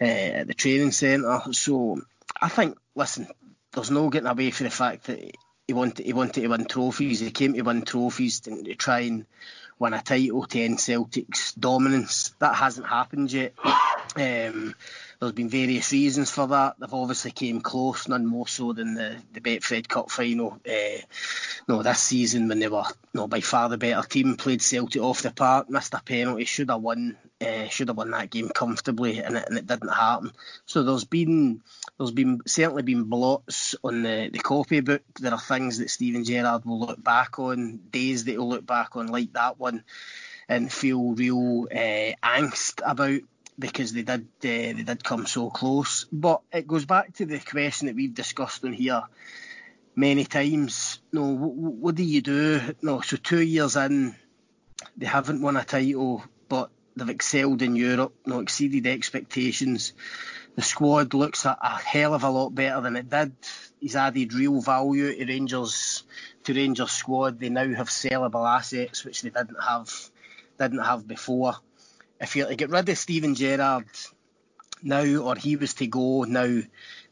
[0.00, 1.40] uh, at the training centre.
[1.50, 2.00] So
[2.40, 3.26] I think, listen,
[3.72, 5.18] there's no getting away from the fact that
[5.70, 7.20] he wanted he wanted to win trophies.
[7.20, 9.24] He came to win trophies to, to try and
[9.78, 12.34] win a title to end Celtic's dominance.
[12.40, 13.54] That hasn't happened yet.
[14.16, 14.74] Um,
[15.20, 16.76] there's been various reasons for that.
[16.78, 20.58] They've obviously came close, none more so than the, the Betfred Cup final.
[20.66, 21.02] Uh,
[21.68, 25.20] no, this season when they were no by far the better team, played Celtic off
[25.20, 29.18] the park, missed a penalty, should have won, uh, should have won that game comfortably,
[29.18, 30.32] and it, and it didn't happen.
[30.64, 31.60] So there's been
[31.98, 35.02] there's been certainly been blots on the, the copybook.
[35.20, 38.96] There are things that Steven Gerrard will look back on, days that he'll look back
[38.96, 39.84] on like that one,
[40.48, 43.20] and feel real uh, angst about
[43.60, 46.06] because they did uh, they did come so close.
[46.10, 49.02] But it goes back to the question that we've discussed on here
[49.94, 51.00] many times.
[51.12, 52.60] No, what, what do you do?
[52.82, 54.16] No, so two years in,
[54.96, 58.14] they haven't won a title, but they've excelled in Europe.
[58.26, 59.92] No, exceeded expectations.
[60.56, 63.32] The squad looks a, a hell of a lot better than it did.
[63.78, 66.02] He's added real value to Rangers
[66.44, 67.38] to Rangers squad.
[67.38, 70.10] They now have sellable assets which they didn't have
[70.58, 71.54] didn't have before
[72.20, 73.86] if you're to get rid of Steven Gerrard
[74.82, 76.60] now, or he was to go now,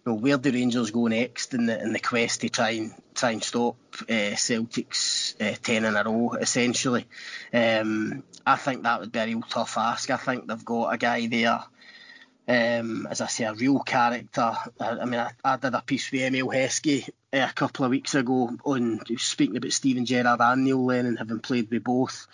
[0.08, 3.32] know, where do Rangers go next in the in the quest to try and try
[3.32, 3.76] and stop
[4.08, 6.32] uh, Celtic's uh, ten in a row?
[6.40, 7.06] Essentially,
[7.52, 10.10] um, I think that would be a real tough ask.
[10.10, 11.62] I think they've got a guy there.
[12.50, 14.54] Um, as I say, a real character.
[14.80, 17.90] I, I mean, I, I, did a piece with Emile Heskey uh, a couple of
[17.90, 22.26] weeks ago on speaking about Steven Gerrard and Neil Lennon having played with both,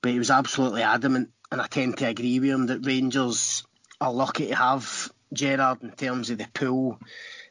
[0.00, 3.64] but he was absolutely adamant and I tend to agree with him that Rangers
[4.00, 6.98] are lucky to have Gerrard in terms of the pool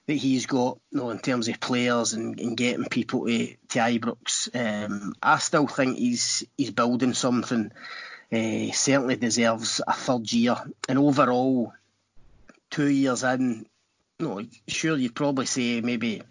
[0.05, 3.79] that he's got, you know, in terms of players and, and getting people to, to
[3.79, 4.49] Ibrox.
[4.55, 7.71] Um, I still think he's he's building something.
[8.31, 10.57] Uh, certainly deserves a third year,
[10.89, 11.73] and overall,
[12.69, 13.65] two years in,
[14.19, 16.23] no, sure you'd probably say maybe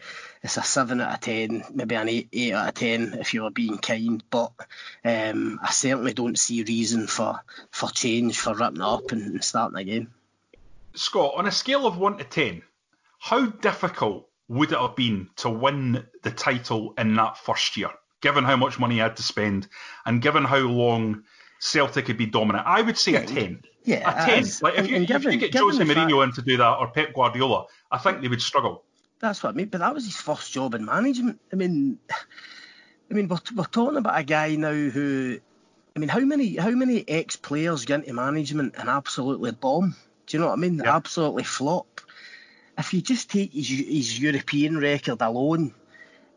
[0.42, 3.44] it's a seven out of ten, maybe an eight, eight out of ten if you
[3.44, 4.22] were being kind.
[4.28, 4.52] But
[5.04, 9.78] um, I certainly don't see reason for for change for ripping it up and, starting
[9.78, 10.08] again.
[10.94, 12.62] Scott, on a scale of one to ten,
[13.18, 18.44] how difficult would it have been to win the title in that first year, given
[18.44, 19.68] how much money he had to spend
[20.04, 21.22] and given how long
[21.58, 22.66] Celtic could be dominant?
[22.66, 23.62] I would say yeah, a 10.
[23.84, 24.44] Yeah, a 10.
[24.62, 27.14] Like if, you, given, if you get Jose Mourinho in to do that or Pep
[27.14, 28.84] Guardiola, I think they would struggle.
[29.18, 31.40] That's what I mean, but that was his first job in management.
[31.52, 31.98] I mean,
[33.10, 35.38] I mean, we're, we're talking about a guy now who,
[35.94, 39.96] I mean, how many how many ex players get into management and absolutely bomb?
[40.26, 40.78] Do you know what I mean?
[40.78, 40.96] Yeah.
[40.96, 41.96] Absolutely flop
[42.78, 45.74] if you just take his, his European record alone,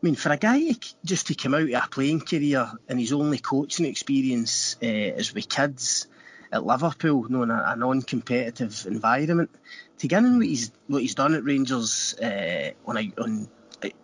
[0.02, 0.72] mean, for a guy
[1.04, 5.34] just to come out of a playing career and his only coaching experience uh, is
[5.34, 6.06] with kids
[6.52, 9.50] at Liverpool, you know, a, a non-competitive environment,
[9.98, 13.48] to get in what he's what he's done at Rangers uh, on a, on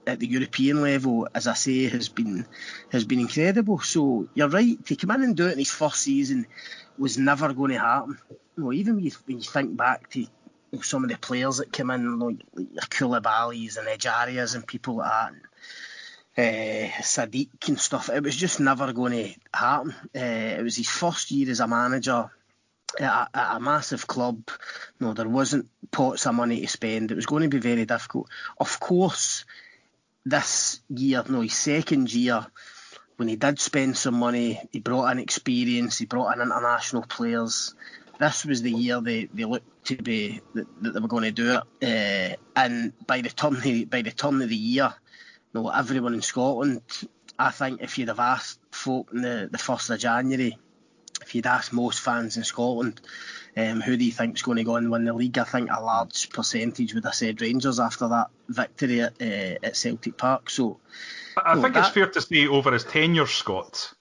[0.06, 2.46] at the European level, as I say, has been
[2.92, 3.80] has been incredible.
[3.80, 6.46] So you're right to come in and do it in his first season
[6.98, 8.18] was never going to happen.
[8.56, 10.26] You know, even when you, when you think back to
[10.82, 15.10] some of the players that came in, like, like Coulibaly's and Ejarias and people like
[15.10, 15.32] that.
[16.36, 18.10] Uh, Sadiq and stuff.
[18.10, 19.94] It was just never going to happen.
[20.14, 22.30] Uh, it was his first year as a manager
[23.00, 24.42] at a, at a, massive club.
[25.00, 27.10] No, there wasn't pots of money to spend.
[27.10, 28.28] It was going to be very difficult.
[28.58, 29.46] Of course,
[30.26, 32.46] this year, no, his second year,
[33.16, 37.74] when he did spend some money, he brought in experience, he brought in international players
[38.18, 41.32] this was the year they, they looked to be that, that they were going to
[41.32, 42.36] do it.
[42.36, 44.94] Uh, and by the turn by the turn of the year,
[45.62, 46.82] know, everyone in Scotland,
[47.38, 50.56] I think if you'd have asked folk in the, the first of January,
[51.22, 53.00] if you'd asked most fans in Scotland,
[53.56, 55.38] um, who do you think is going to go and win the league?
[55.38, 59.76] I think a large percentage would have said Rangers after that victory at, uh, at
[59.76, 60.50] Celtic Park.
[60.50, 60.78] So,
[61.42, 63.92] I think that, it's fair to say over his tenure, Scott,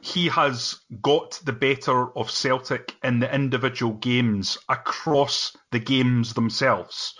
[0.00, 7.14] he has got the better of Celtic in the individual games across the games themselves.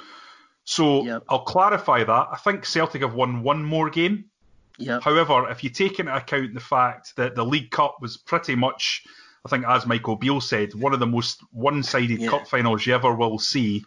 [0.70, 1.24] So yep.
[1.28, 2.28] I'll clarify that.
[2.32, 4.26] I think Celtic have won one more game.
[4.78, 5.02] Yep.
[5.02, 9.04] However, if you take into account the fact that the League Cup was pretty much,
[9.44, 12.28] I think, as Michael Beale said, one of the most one sided yeah.
[12.30, 13.84] cup finals you ever will see.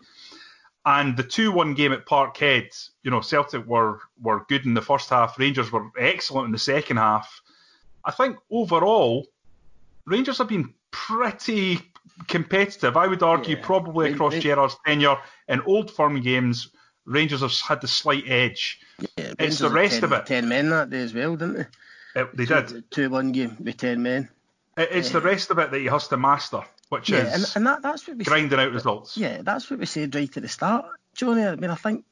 [0.86, 2.68] And the 2 1 game at Parkhead,
[3.02, 6.60] you know, Celtic were, were good in the first half, Rangers were excellent in the
[6.60, 7.42] second half
[8.06, 9.28] I think overall,
[10.06, 11.80] Rangers have been pretty
[12.28, 12.98] competitive.
[12.98, 13.66] I would argue yeah.
[13.66, 16.70] probably across Gerrard's tenure in old firm games,
[17.06, 18.80] Rangers have had the slight edge.
[19.18, 20.26] Yeah, it's the rest 10, of it.
[20.26, 22.22] Ten men that day as well, didn't they?
[22.22, 22.90] It, they did.
[22.92, 24.30] Two one game with ten men.
[24.78, 25.20] It, it's yeah.
[25.20, 27.82] the rest of it that he has to master, which yeah, is and, and that,
[27.82, 29.18] that's what we grinding said, out results.
[29.18, 31.44] Yeah, that's what we said right at the start, Jonny.
[31.44, 32.06] I mean, I think,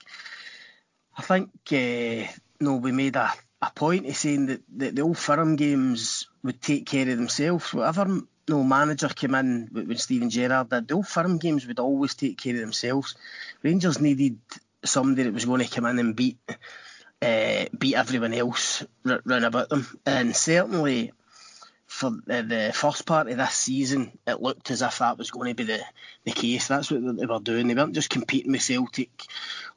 [1.18, 5.18] I think, uh, no, we made a a point of saying that, that the old
[5.18, 7.74] firm games would take care of themselves.
[7.74, 12.14] Whatever no manager came in when Steven Gerrard did, the old firm games would always
[12.16, 13.16] take care of themselves.
[13.64, 14.38] Rangers needed
[14.84, 16.38] somebody that was going to come in and beat
[17.22, 21.12] uh, beat everyone else round about them, and certainly
[21.92, 25.50] for the, the, first part of this season, it looked as if that was going
[25.50, 25.82] to be the,
[26.24, 26.70] the case.
[26.70, 27.68] That's what they were doing.
[27.68, 29.26] They weren't just competing with Celtic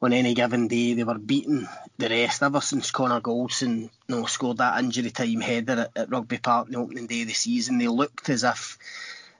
[0.01, 0.93] on any given day.
[0.93, 2.41] They were beating the rest.
[2.41, 6.67] Ever since Connor Goldson you know, scored that injury time header at, at Rugby Park
[6.67, 8.77] on the opening day of the season, they looked as if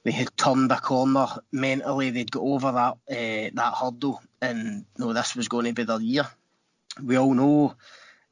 [0.04, 2.10] they had turned a corner mentally.
[2.10, 5.84] They'd got over that uh, that hurdle, and you know, this was going to be
[5.86, 6.28] their year.
[7.02, 7.76] We all know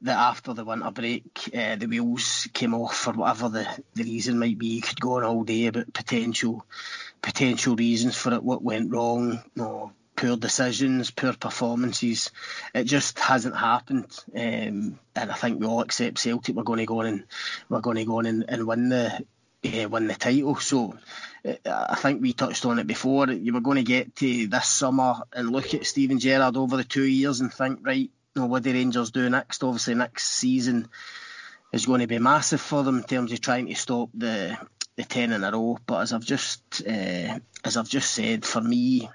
[0.04, 4.38] that after the winter break, uh, the wheels came off for whatever the, the reason
[4.38, 4.66] might be.
[4.66, 6.64] You could go on all day about potential
[7.22, 12.30] potential reasons for it, what went wrong, poor decisions, poor performances.
[12.74, 16.54] It just hasn't happened, um, and I think we all accept Celtic.
[16.54, 17.24] We're going to go on and
[17.70, 19.24] we're going to go on and, and win the
[19.64, 20.56] uh, win the title.
[20.56, 20.98] So
[21.46, 23.30] uh, I think we touched on it before.
[23.30, 26.84] You were going to get to this summer and look at Steven Gerrard over the
[26.84, 28.10] two years and think, right,
[28.42, 29.62] know, what the Rangers do next.
[29.62, 30.88] Obviously, next season
[31.72, 34.56] is going to be massive for them in terms of trying to stop the
[34.96, 35.78] the ten in a row.
[35.86, 39.08] But as I've just uh, as I've just said, for me,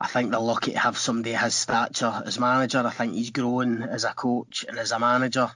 [0.00, 2.82] I think they're lucky to have somebody his stature as manager.
[2.84, 5.50] I think he's grown as a coach and as a manager.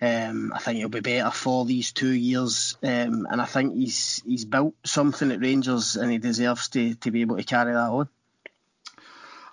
[0.00, 4.22] Um, I think he'll be better for these two years, um, and I think he's
[4.26, 7.90] he's built something at Rangers, and he deserves to, to be able to carry that
[7.90, 8.08] on.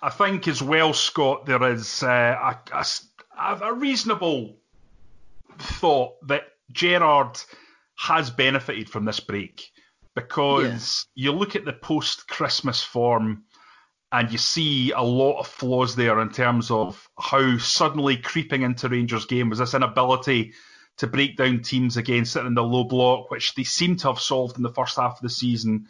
[0.02, 2.84] I think as well, Scott, there is uh, a,
[3.38, 4.56] a, a reasonable
[5.58, 6.42] thought that
[6.72, 7.38] Gerrard
[7.96, 9.70] has benefited from this break
[10.14, 11.30] because yeah.
[11.30, 13.44] you look at the post Christmas form
[14.10, 18.88] and you see a lot of flaws there in terms of how suddenly creeping into
[18.88, 20.52] Rangers' game was this inability
[20.98, 24.20] to break down teams again sitting in the low block, which they seem to have
[24.20, 25.86] solved in the first half of the season.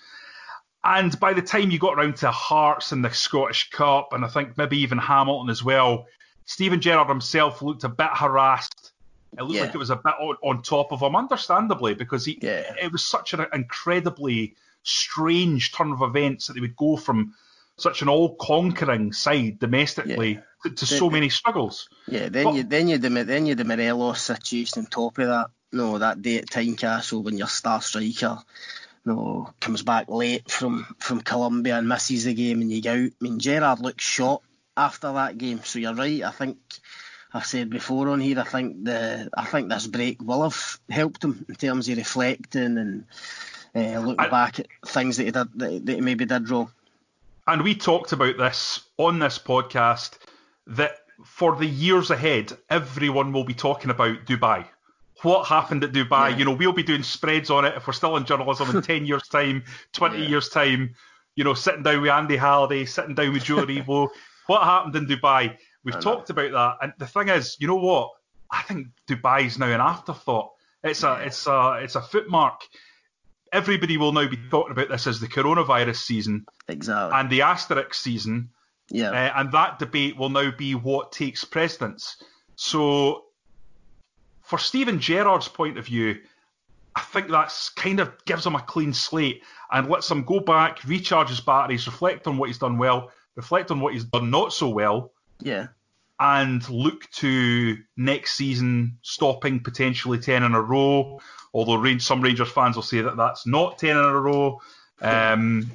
[0.85, 4.29] And by the time you got around to Hearts and the Scottish Cup, and I
[4.29, 6.07] think maybe even Hamilton as well,
[6.45, 8.93] Steven Gerrard himself looked a bit harassed.
[9.39, 9.63] It looked yeah.
[9.63, 12.75] like it was a bit on, on, top of him, understandably, because he, yeah.
[12.83, 17.35] it was such an incredibly strange turn of events that they would go from
[17.77, 20.41] such an all-conquering side domestically yeah.
[20.65, 21.89] to, to so many struggles.
[22.07, 25.29] Yeah, then but, you then you the then you the Morelos situation on top of
[25.29, 25.51] that.
[25.73, 28.39] No, that day at Tynecastle when your star striker
[29.05, 32.99] no, comes back late from, from Colombia and misses the game and you go out.
[32.99, 34.43] I mean, Gerrard looks shot
[34.77, 36.23] after that game, so you're right.
[36.23, 36.59] I think
[37.35, 38.39] I've said before on here.
[38.39, 42.79] I think the I think this break will have helped him in terms of reflecting
[42.79, 43.05] and
[43.75, 46.71] uh, looking I, back at things that he did that, that he maybe did wrong.
[47.47, 50.19] And we talked about this on this podcast
[50.69, 54.67] that for the years ahead, everyone will be talking about Dubai
[55.23, 56.31] what happened at Dubai.
[56.31, 56.37] Yeah.
[56.37, 59.07] You know, we'll be doing spreads on it if we're still in journalism in 10
[59.07, 60.29] years' time, 20 yeah.
[60.29, 60.95] years' time,
[61.37, 64.09] you know, sitting down with Andy Halliday, sitting down with Joe Aribo.
[64.47, 65.57] What happened in Dubai?
[65.85, 66.77] We've talked about that.
[66.83, 68.11] And the thing is, you know what?
[68.51, 70.51] I think Dubai is now an afterthought.
[70.85, 72.61] It's a, it's a, it's a footmark.
[73.53, 76.47] Everybody will now be talking about this as the coronavirus season.
[76.69, 77.19] Exactly.
[77.19, 78.51] And the asterisk season.
[78.91, 79.11] Yeah.
[79.11, 82.23] Uh, and that debate will now be what takes precedence.
[82.57, 83.25] So
[84.53, 86.19] for Steven Gerrard's point of view,
[86.95, 90.85] I think that's kind of gives him a clean slate and lets him go back,
[90.85, 94.53] recharge his batteries, reflect on what he's done well, reflect on what he's done not
[94.53, 95.11] so well.
[95.41, 95.69] Yeah.
[96.21, 101.19] And look to next season stopping potentially 10 in a row,
[101.55, 104.61] although some Rangers fans will say that that's not 10 in a row.
[105.01, 105.71] Um,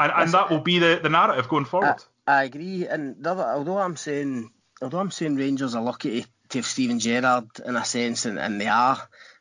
[0.00, 2.02] and, and that will be the, the narrative going forward.
[2.26, 2.86] I, I agree.
[2.86, 4.50] And other, although I'm saying
[4.82, 8.60] although I'm saying Rangers are lucky to to Steven Gerrard in a sense, and, and
[8.60, 8.98] they are.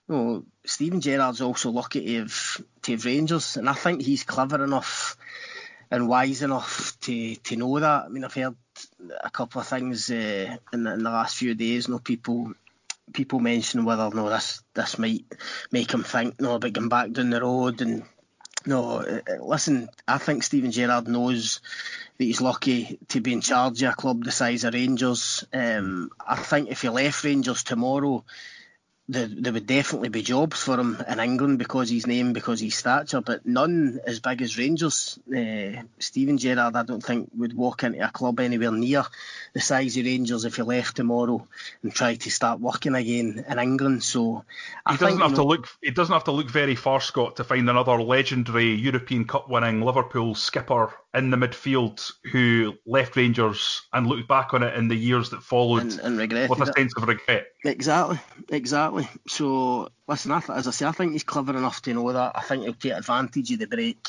[0.07, 4.23] You know, Steven Gerrard's also lucky to have, to have Rangers, and I think he's
[4.23, 5.17] clever enough
[5.89, 8.05] and wise enough to, to know that.
[8.05, 8.55] I mean, I've heard
[9.23, 11.87] a couple of things uh, in, the, in the last few days.
[11.87, 12.53] You know, people
[13.13, 15.25] people mention whether no this this might
[15.69, 18.03] make him think no about going back down the road and
[18.65, 21.61] no uh, listen I think Steven Gerrard knows
[22.17, 25.43] that he's lucky to be in charge of a club the size of Rangers.
[25.53, 28.23] Um, I think if he left Rangers tomorrow,
[29.11, 32.75] there, there would definitely be jobs for him in England because his name, because his
[32.75, 35.19] stature, but none as big as Rangers.
[35.27, 39.03] Uh, Steven Gerrard, I don't think, would walk into a club anywhere near
[39.51, 41.45] the size of Rangers if he left tomorrow
[41.83, 44.03] and tried to start working again in England.
[44.03, 44.45] So
[44.85, 45.67] I he doesn't think, have know, to look.
[45.81, 49.81] He doesn't have to look very far, Scott, to find another legendary European Cup winning
[49.81, 54.95] Liverpool skipper in the midfield who left Rangers and looked back on it in the
[54.95, 57.47] years that followed and, and with a sense of regret.
[57.65, 59.07] Exactly, exactly.
[59.27, 62.31] So listen, as I say, I think he's clever enough to know that.
[62.35, 64.07] I think he'll take advantage of the break.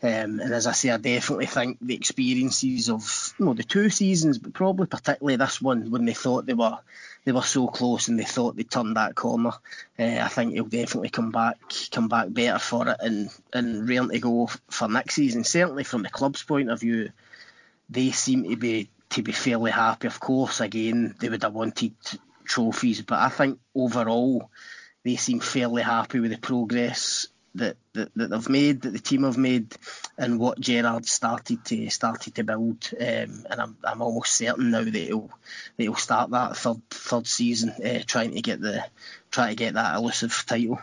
[0.00, 3.90] Um, and as I say, I definitely think the experiences of you know, the two
[3.90, 6.78] seasons, but probably particularly this one, when they thought they were
[7.24, 9.52] they were so close and they thought they turned that corner,
[9.98, 11.58] uh, I think he'll definitely come back
[11.90, 15.44] come back better for it and and ready to go for next season.
[15.44, 17.10] Certainly from the club's point of view,
[17.90, 20.06] they seem to be to be fairly happy.
[20.06, 21.94] Of course, again, they would have wanted
[22.44, 24.50] trophies, but I think overall
[25.04, 27.28] they seem fairly happy with the progress
[27.58, 29.76] that, that, that they've made, that the team have made,
[30.16, 32.90] and what Gerrard started to started to build.
[32.98, 35.30] Um, and I'm, I'm almost certain now that he'll
[35.76, 38.84] that he'll start that third third season uh, trying to get the
[39.30, 40.80] try to get that elusive title.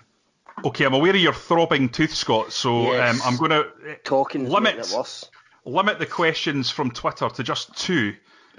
[0.64, 2.54] Okay, I'm aware of your throbbing tooth, Scott.
[2.54, 3.16] So yes.
[3.16, 4.94] um, I'm going to talking limit
[5.66, 8.16] limit the questions from Twitter to just two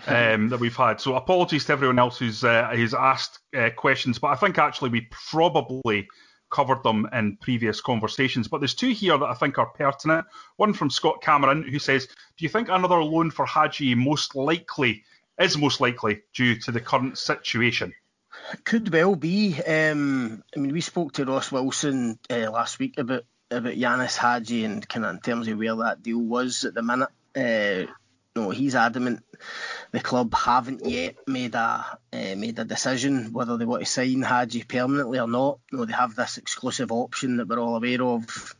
[0.06, 1.00] um, that we've had.
[1.00, 4.90] So apologies to everyone else who's uh, who's asked uh, questions, but I think actually
[4.90, 6.08] we probably
[6.50, 8.48] covered them in previous conversations.
[8.48, 10.26] But there's two here that I think are pertinent.
[10.56, 15.04] One from Scott Cameron who says, "Do you think another loan for Hagi most likely
[15.38, 17.94] is most likely due to the current situation?"
[18.64, 19.60] Could well be.
[19.62, 24.64] Um, I mean, we spoke to Ross Wilson uh, last week about about Ianis Hagi
[24.64, 27.08] and kind of in terms of where that deal was at the minute.
[27.34, 27.90] Uh,
[28.36, 29.24] no, he's adamant
[29.92, 34.22] the club haven't yet made a uh, made a decision whether they want to sign
[34.22, 35.58] Hagi permanently or not.
[35.72, 38.54] No, they have this exclusive option that we're all aware of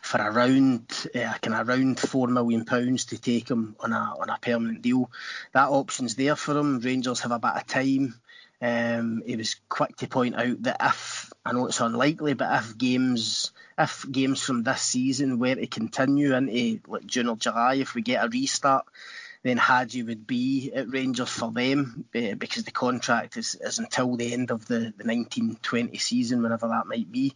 [0.00, 4.30] for around uh, kind of around four million pounds to take him on a on
[4.30, 5.10] a permanent deal.
[5.52, 6.80] That option's there for him.
[6.80, 8.14] Rangers have a bit of time.
[8.60, 12.78] Um, he was quick to point out that if I know it's unlikely, but if
[12.78, 17.94] games if games from this season were to continue into like June or July, if
[17.94, 18.86] we get a restart,
[19.42, 24.16] then Hagi would be at Rangers for them uh, because the contract is, is until
[24.16, 27.34] the end of the, the 1920 season, whenever that might be.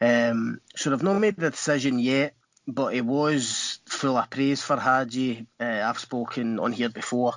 [0.00, 2.34] Um, so they've not made the decision yet,
[2.66, 5.46] but it was full of praise for Hagi.
[5.58, 7.34] Uh, I've spoken on here before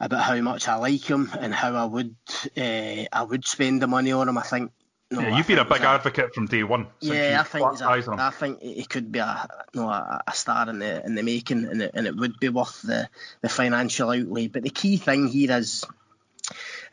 [0.00, 2.16] about how much I like him and how I would
[2.56, 4.38] uh, I would spend the money on him.
[4.38, 4.72] I think
[5.10, 6.88] no, yeah, you've been a big advocate from day one.
[7.00, 10.80] Yeah, I think a, I think he could be a no a, a, star in
[10.80, 13.08] the in the making, and it, and it would be worth the,
[13.40, 14.48] the financial outlay.
[14.48, 15.84] But the key thing here is,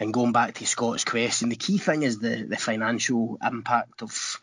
[0.04, 4.42] and going back to Scott's question, the key thing is the, the financial impact of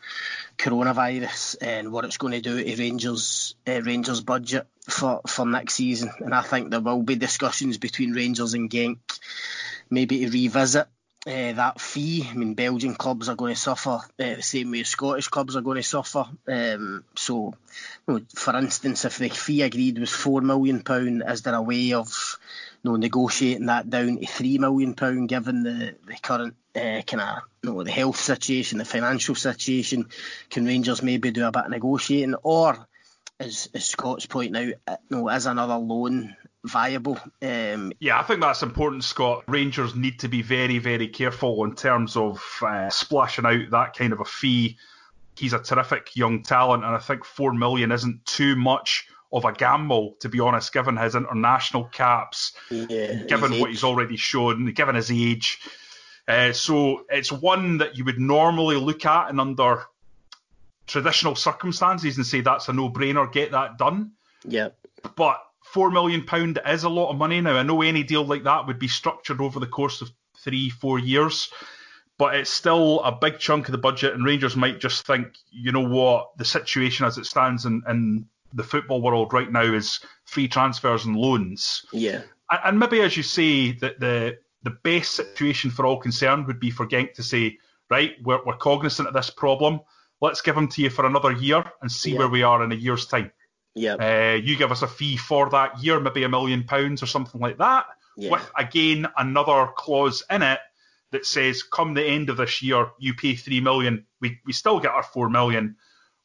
[0.57, 5.75] coronavirus and what it's going to do to Rangers uh, Rangers budget for for next
[5.75, 6.11] season.
[6.19, 8.97] And I think there will be discussions between Rangers and Genk,
[9.89, 10.87] maybe to revisit
[11.27, 12.27] uh, that fee.
[12.29, 15.61] I mean, Belgian clubs are going to suffer uh, the same way Scottish clubs are
[15.61, 16.25] going to suffer.
[16.47, 17.53] Um, so,
[18.07, 21.61] you know, for instance, if the fee agreed was four million pound, is there a
[21.61, 22.39] way of
[22.83, 27.21] you know, negotiating that down to three million pound, given the the current uh, kind
[27.21, 30.07] of you know, the health situation, the financial situation?
[30.49, 32.87] Can Rangers maybe do a bit of negotiating, or
[33.39, 36.35] as, as Scott's pointing out, you know, as another loan
[36.65, 37.19] viable.
[37.41, 39.43] Um, yeah, I think that's important, Scott.
[39.47, 44.13] Rangers need to be very, very careful in terms of uh, splashing out that kind
[44.13, 44.77] of a fee.
[45.35, 49.53] He's a terrific young talent, and I think four million isn't too much of a
[49.53, 54.95] gamble, to be honest, given his international caps, yeah, given what he's already shown, given
[54.95, 55.59] his age.
[56.27, 59.83] Uh, so it's one that you would normally look at and under
[60.85, 64.11] traditional circumstances and say that's a no-brainer, get that done.
[64.45, 64.69] Yeah.
[65.15, 65.41] But
[65.71, 67.55] four million pound is a lot of money now.
[67.55, 70.99] I know any deal like that would be structured over the course of three, four
[70.99, 71.49] years,
[72.17, 75.71] but it's still a big chunk of the budget, and Rangers might just think, you
[75.71, 79.99] know what, the situation as it stands in, in the football world right now is
[80.25, 81.85] free transfers and loans.
[81.93, 82.21] Yeah.
[82.49, 86.69] And, maybe, as you say, that the the best situation for all concerned would be
[86.69, 87.57] for Genk to say,
[87.89, 89.79] right, we're, we're cognizant of this problem.
[90.19, 92.19] Let's give them to you for another year and see yeah.
[92.19, 93.31] where we are in a year's time.
[93.75, 93.95] Yeah.
[93.95, 97.39] Uh, you give us a fee for that year, maybe a million pounds or something
[97.39, 97.85] like that,
[98.17, 98.31] yeah.
[98.31, 100.59] with again another clause in it
[101.11, 104.05] that says, come the end of this year, you pay three million.
[104.19, 105.77] We we still get our four million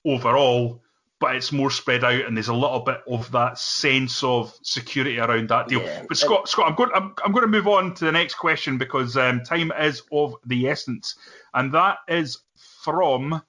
[0.05, 0.82] overall,
[1.20, 5.18] but it's more spread out, and there's a little bit of that sense of security
[5.18, 5.82] around that deal.
[5.82, 6.05] Yeah.
[6.09, 8.78] But Scott, Scott, I'm going I'm, I'm going to move on to the next question
[8.78, 11.16] because um, time is of the essence,
[11.55, 12.38] and that is
[12.82, 13.42] from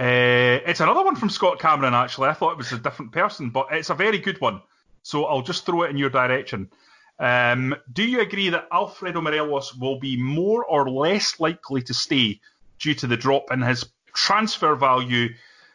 [0.00, 2.28] uh, it's another one from Scott Cameron, actually.
[2.28, 4.62] I thought it was a different person, but it's a very good one.
[5.02, 6.70] So I'll just throw it in your direction.
[7.18, 12.40] Um, do you agree that Alfredo Morelos will be more or less likely to stay
[12.78, 13.84] due to the drop in his
[14.14, 15.28] transfer value,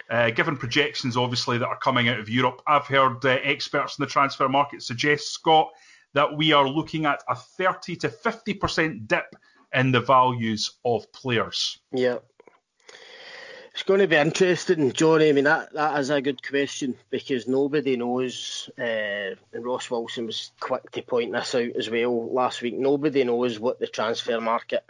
[0.09, 2.63] uh, given projections, obviously, that are coming out of Europe?
[2.65, 5.69] I've heard uh, experts in the transfer market suggest, Scott,
[6.13, 9.35] that we are looking at a 30 to 50% dip
[9.71, 11.77] in the values of players.
[11.93, 12.17] Yeah,
[13.75, 15.27] it's going to be interesting, Jonny.
[15.27, 20.27] I mean, that, that is a good question because nobody knows, uh, and Ross Wilson
[20.27, 22.75] was quick to point this out as well last week.
[22.77, 24.85] Nobody knows what the transfer market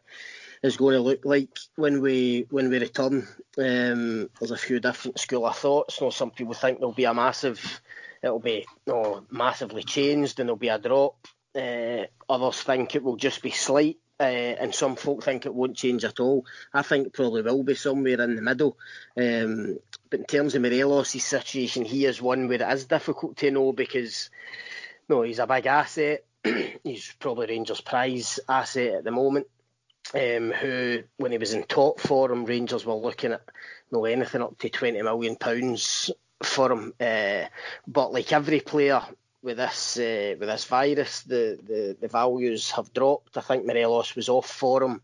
[0.62, 3.28] is going to look like when we when we return.
[3.58, 6.00] Um, there's a few different school of thoughts.
[6.00, 7.82] You know, some people think there'll be a massive,
[8.22, 11.28] it'll be you know, massively changed and there'll be a drop.
[11.56, 15.76] Uh, others think it will just be slight uh, and some folk think it won't
[15.76, 16.46] change at all.
[16.74, 18.78] I think probably will be somewhere in the middle.
[19.18, 23.52] Um, but in terms of Morelos' situation, he is one where it is difficult to
[23.52, 24.30] know because
[25.10, 26.24] no, he's a big asset.
[26.84, 29.48] he's probably Rangers' prize asset at the moment.
[30.14, 33.42] Um, who, when he was in top form, Rangers were looking at
[33.92, 36.12] know anything up to twenty million pounds
[36.44, 36.94] for him.
[37.00, 37.46] Uh,
[37.88, 39.02] but like every player,
[39.46, 43.38] with this uh, with this virus, the, the, the values have dropped.
[43.38, 45.02] I think Morelos was off for him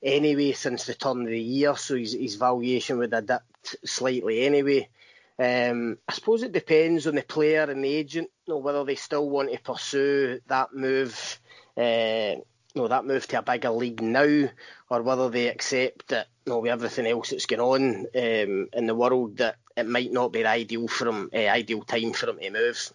[0.00, 4.46] anyway since the turn of the year, so his, his valuation would have dipped slightly
[4.46, 4.88] anyway.
[5.36, 8.94] Um, I suppose it depends on the player and the agent, you know, whether they
[8.94, 11.40] still want to pursue that move,
[11.76, 12.44] uh, you
[12.76, 14.48] know, that move to a bigger league now,
[14.90, 18.86] or whether they accept that, you know, with everything else that's going on um, in
[18.86, 22.26] the world, that it might not be the ideal for him, uh, ideal time for
[22.26, 22.92] them to move.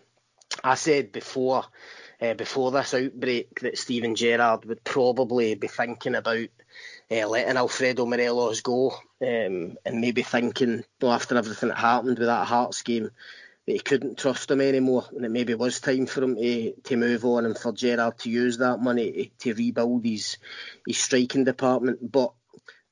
[0.64, 1.66] I said before
[2.22, 6.50] uh, before this outbreak that Steven Gerrard would probably be thinking about
[7.12, 8.92] uh, letting Alfredo Morelos go
[9.22, 13.12] um, and maybe thinking, well, after everything that happened with that Hearts game,
[13.66, 16.98] that he couldn't trust him anymore and it maybe was time for him to, to
[16.98, 20.38] move on and for Gerrard to use that money to, to rebuild his,
[20.88, 22.12] his striking department.
[22.12, 22.34] But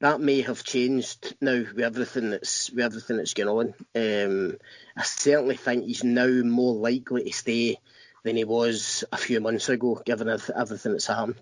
[0.02, 3.74] that may have changed now with everything that's with everything that's going on.
[3.96, 4.58] Um,
[4.98, 7.80] I certainly think he's now more likely to stay
[8.24, 11.36] than he was a few months ago, given everything that's happened.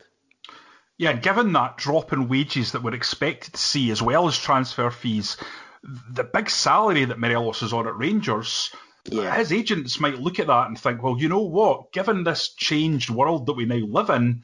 [0.98, 4.92] Yeah, given that drop in wages that we're expected to see, as well as transfer
[4.92, 5.38] fees,
[5.84, 8.72] the big salary that Morelos is on at Rangers,
[9.06, 9.36] yeah.
[9.36, 11.92] his agents might look at that and think, well, you know what?
[11.92, 14.44] Given this changed world that we now live in,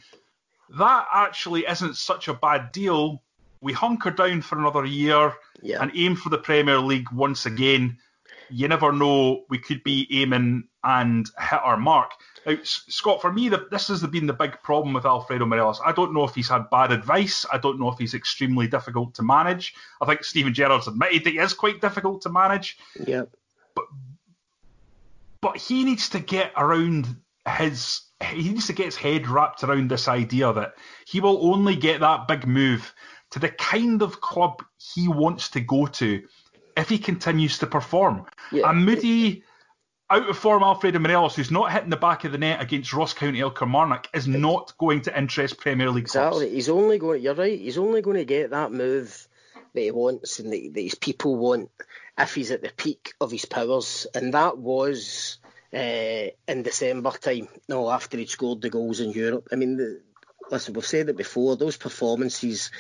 [0.78, 3.22] that actually isn't such a bad deal.
[3.62, 5.82] We hunker down for another year yeah.
[5.82, 7.98] and aim for the Premier League once again.
[8.50, 12.12] You never know, we could be aiming and hit our mark.
[12.46, 15.82] Now, Scott, for me, the, this has been the big problem with Alfredo Morelos.
[15.86, 17.46] I don't know if he's had bad advice.
[17.52, 19.74] I don't know if he's extremely difficult to manage.
[20.02, 22.78] I think Steven Gerrard's admitted that he is quite difficult to manage.
[23.06, 23.24] Yeah.
[23.76, 23.86] But
[25.42, 27.16] but he needs to get around
[27.58, 30.74] his he needs to get his head wrapped around this idea that
[31.06, 32.94] he will only get that big move
[33.32, 36.24] to the kind of club he wants to go to
[36.76, 38.26] if he continues to perform.
[38.52, 38.70] Yeah.
[38.70, 39.44] And Moody
[40.10, 43.14] out of form Alfredo Morelos, who's not hitting the back of the net against Ross
[43.14, 46.46] County Kilmarnock, is not going to interest Premier League exactly.
[46.46, 46.56] clubs.
[46.56, 47.22] He's only going.
[47.22, 47.60] You're right.
[47.60, 49.28] He's only going to get that move
[49.74, 51.70] that he wants and that, that his people want
[52.18, 55.38] if he's at the peak of his powers, and that was
[55.74, 57.48] uh, in December time.
[57.68, 59.50] No, after he'd scored the goals in Europe.
[59.52, 60.02] I mean, the,
[60.52, 61.56] listen, we've said it before.
[61.56, 62.72] Those performances,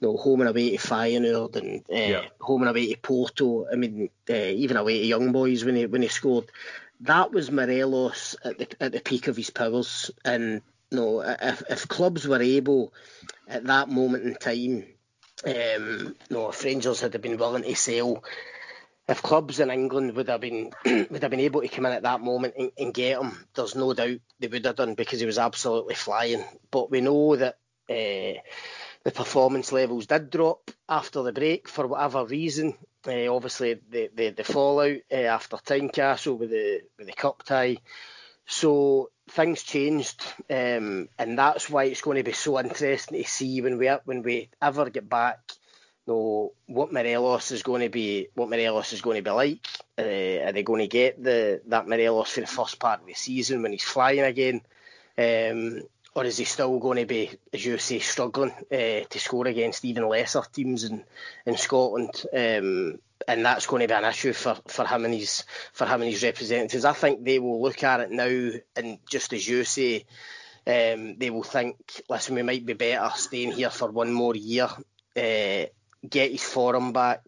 [0.00, 2.24] you know, home and away to Feyenoord and uh, yeah.
[2.40, 3.66] home and away to Porto.
[3.70, 6.50] I mean, uh, even away to Young Boys when he when he scored.
[7.00, 10.10] That was Morelos at the at the peak of his powers.
[10.24, 12.92] And you know, if if clubs were able
[13.48, 14.86] at that moment in time,
[15.44, 18.22] um, you know, if Rangers had been willing to sell
[19.08, 22.02] if clubs in England would have been would have been able to come in at
[22.02, 25.26] that moment and, and, get him, there's no doubt they would have done because he
[25.26, 26.44] was absolutely flying.
[26.70, 27.58] But we know that
[27.90, 28.40] uh,
[29.04, 32.74] the performance levels did drop after the break for whatever reason.
[33.06, 37.78] Uh, obviously, the, the, the fallout uh, after Tynecastle with the with the cup tie.
[38.46, 43.60] So things changed, um, and that's why it's going to be so interesting to see
[43.60, 45.40] when we when we ever get back
[46.06, 49.66] know what Morelos is going to be, what Morelos is going to be like.
[49.98, 53.14] Uh, are they going to get the that Morelos for the first part of the
[53.14, 54.62] season when he's flying again,
[55.18, 55.82] um,
[56.14, 59.84] or is he still going to be, as you say, struggling uh, to score against
[59.84, 61.04] even lesser teams in
[61.46, 62.10] in Scotland?
[62.32, 62.98] Um,
[63.28, 66.10] and that's going to be an issue for, for him and his for him and
[66.10, 66.84] his representatives.
[66.84, 70.04] I think they will look at it now, and just as you say,
[70.66, 71.76] um, they will think,
[72.08, 74.68] listen, we might be better staying here for one more year.
[75.16, 75.66] Uh,
[76.08, 77.22] get his form back,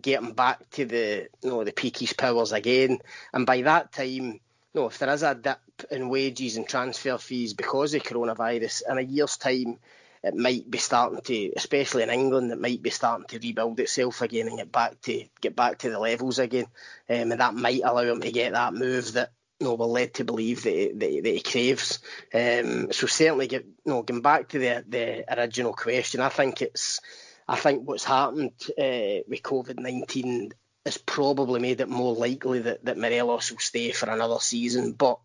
[0.00, 2.98] get him back to the you know the peak his powers again,
[3.32, 4.40] and by that time, you
[4.74, 5.58] know, if there is a dip
[5.90, 9.78] in wages and transfer fees because of coronavirus, in a year's time,
[10.22, 14.22] it might be starting to, especially in England, it might be starting to rebuild itself
[14.22, 16.66] again and get back to get back to the levels again,
[17.08, 20.12] um, and that might allow him to get that move that you know, we're led
[20.14, 22.00] to believe that, that, that he craves.
[22.34, 26.60] Um, so certainly, get, you know, going back to the the original question, I think
[26.60, 27.00] it's
[27.48, 30.52] I think what's happened uh, with COVID 19
[30.84, 34.92] has probably made it more likely that, that Morelos will stay for another season.
[34.92, 35.18] But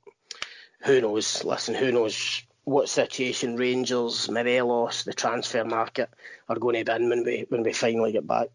[0.83, 1.43] who knows?
[1.43, 6.09] Listen, who knows what situation Rangers, Morelos, the transfer market
[6.47, 8.49] are going to be in when we, when we finally get back.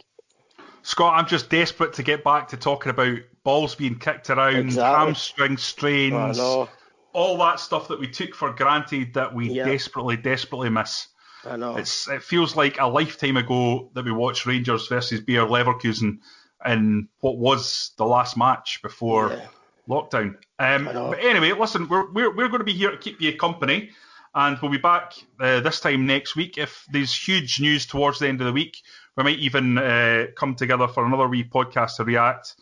[0.82, 5.06] Scott, I'm just desperate to get back to talking about balls being kicked around, exactly.
[5.06, 9.66] hamstring strains, all that stuff that we took for granted that we yep.
[9.66, 11.08] desperately, desperately miss.
[11.48, 11.76] I know.
[11.76, 16.18] It's it feels like a lifetime ago that we watched Rangers versus Bayer Leverkusen
[16.64, 19.46] in what was the last match before yeah.
[19.88, 20.36] lockdown.
[20.58, 23.90] Um, but anyway, listen, we're, we're we're going to be here to keep you company,
[24.34, 26.58] and we'll be back uh, this time next week.
[26.58, 28.78] If there's huge news towards the end of the week,
[29.16, 32.54] we might even uh, come together for another wee podcast to react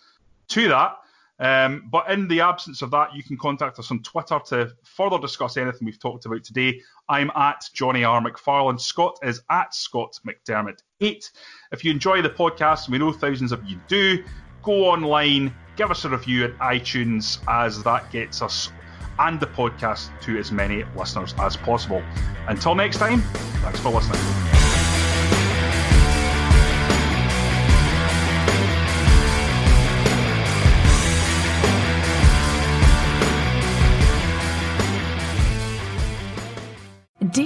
[0.48, 0.96] to that.
[1.40, 5.18] Um, but in the absence of that, you can contact us on Twitter to further
[5.18, 6.80] discuss anything we've talked about today.
[7.08, 8.20] I'm at Jonny R.
[8.20, 8.80] McFarlane.
[8.80, 11.30] Scott is at Scott McDermott8.
[11.72, 14.22] If you enjoy the podcast, and we know thousands of you do,
[14.62, 18.70] go online, give us a review at iTunes, as that gets us
[19.18, 22.02] and the podcast to as many listeners as possible.
[22.48, 23.20] Until next time,
[23.62, 24.53] thanks for listening.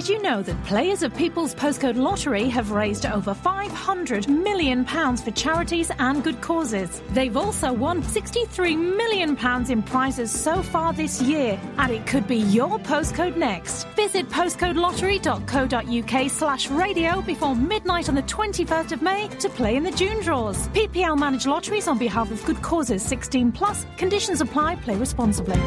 [0.07, 5.91] You know that players of People's Postcode Lottery have raised over £500 million for charities
[5.97, 7.01] and good causes?
[7.09, 9.35] They've also won £63 million
[9.71, 13.87] in prizes so far this year, and it could be your postcode next.
[13.95, 19.91] Visit postcodelottery.co.uk slash radio before midnight on the 21st of May to play in the
[19.91, 20.67] June draws.
[20.69, 23.87] PPL manage lotteries on behalf of good causes 16 plus.
[23.97, 24.75] Conditions apply.
[24.75, 25.59] Play responsibly.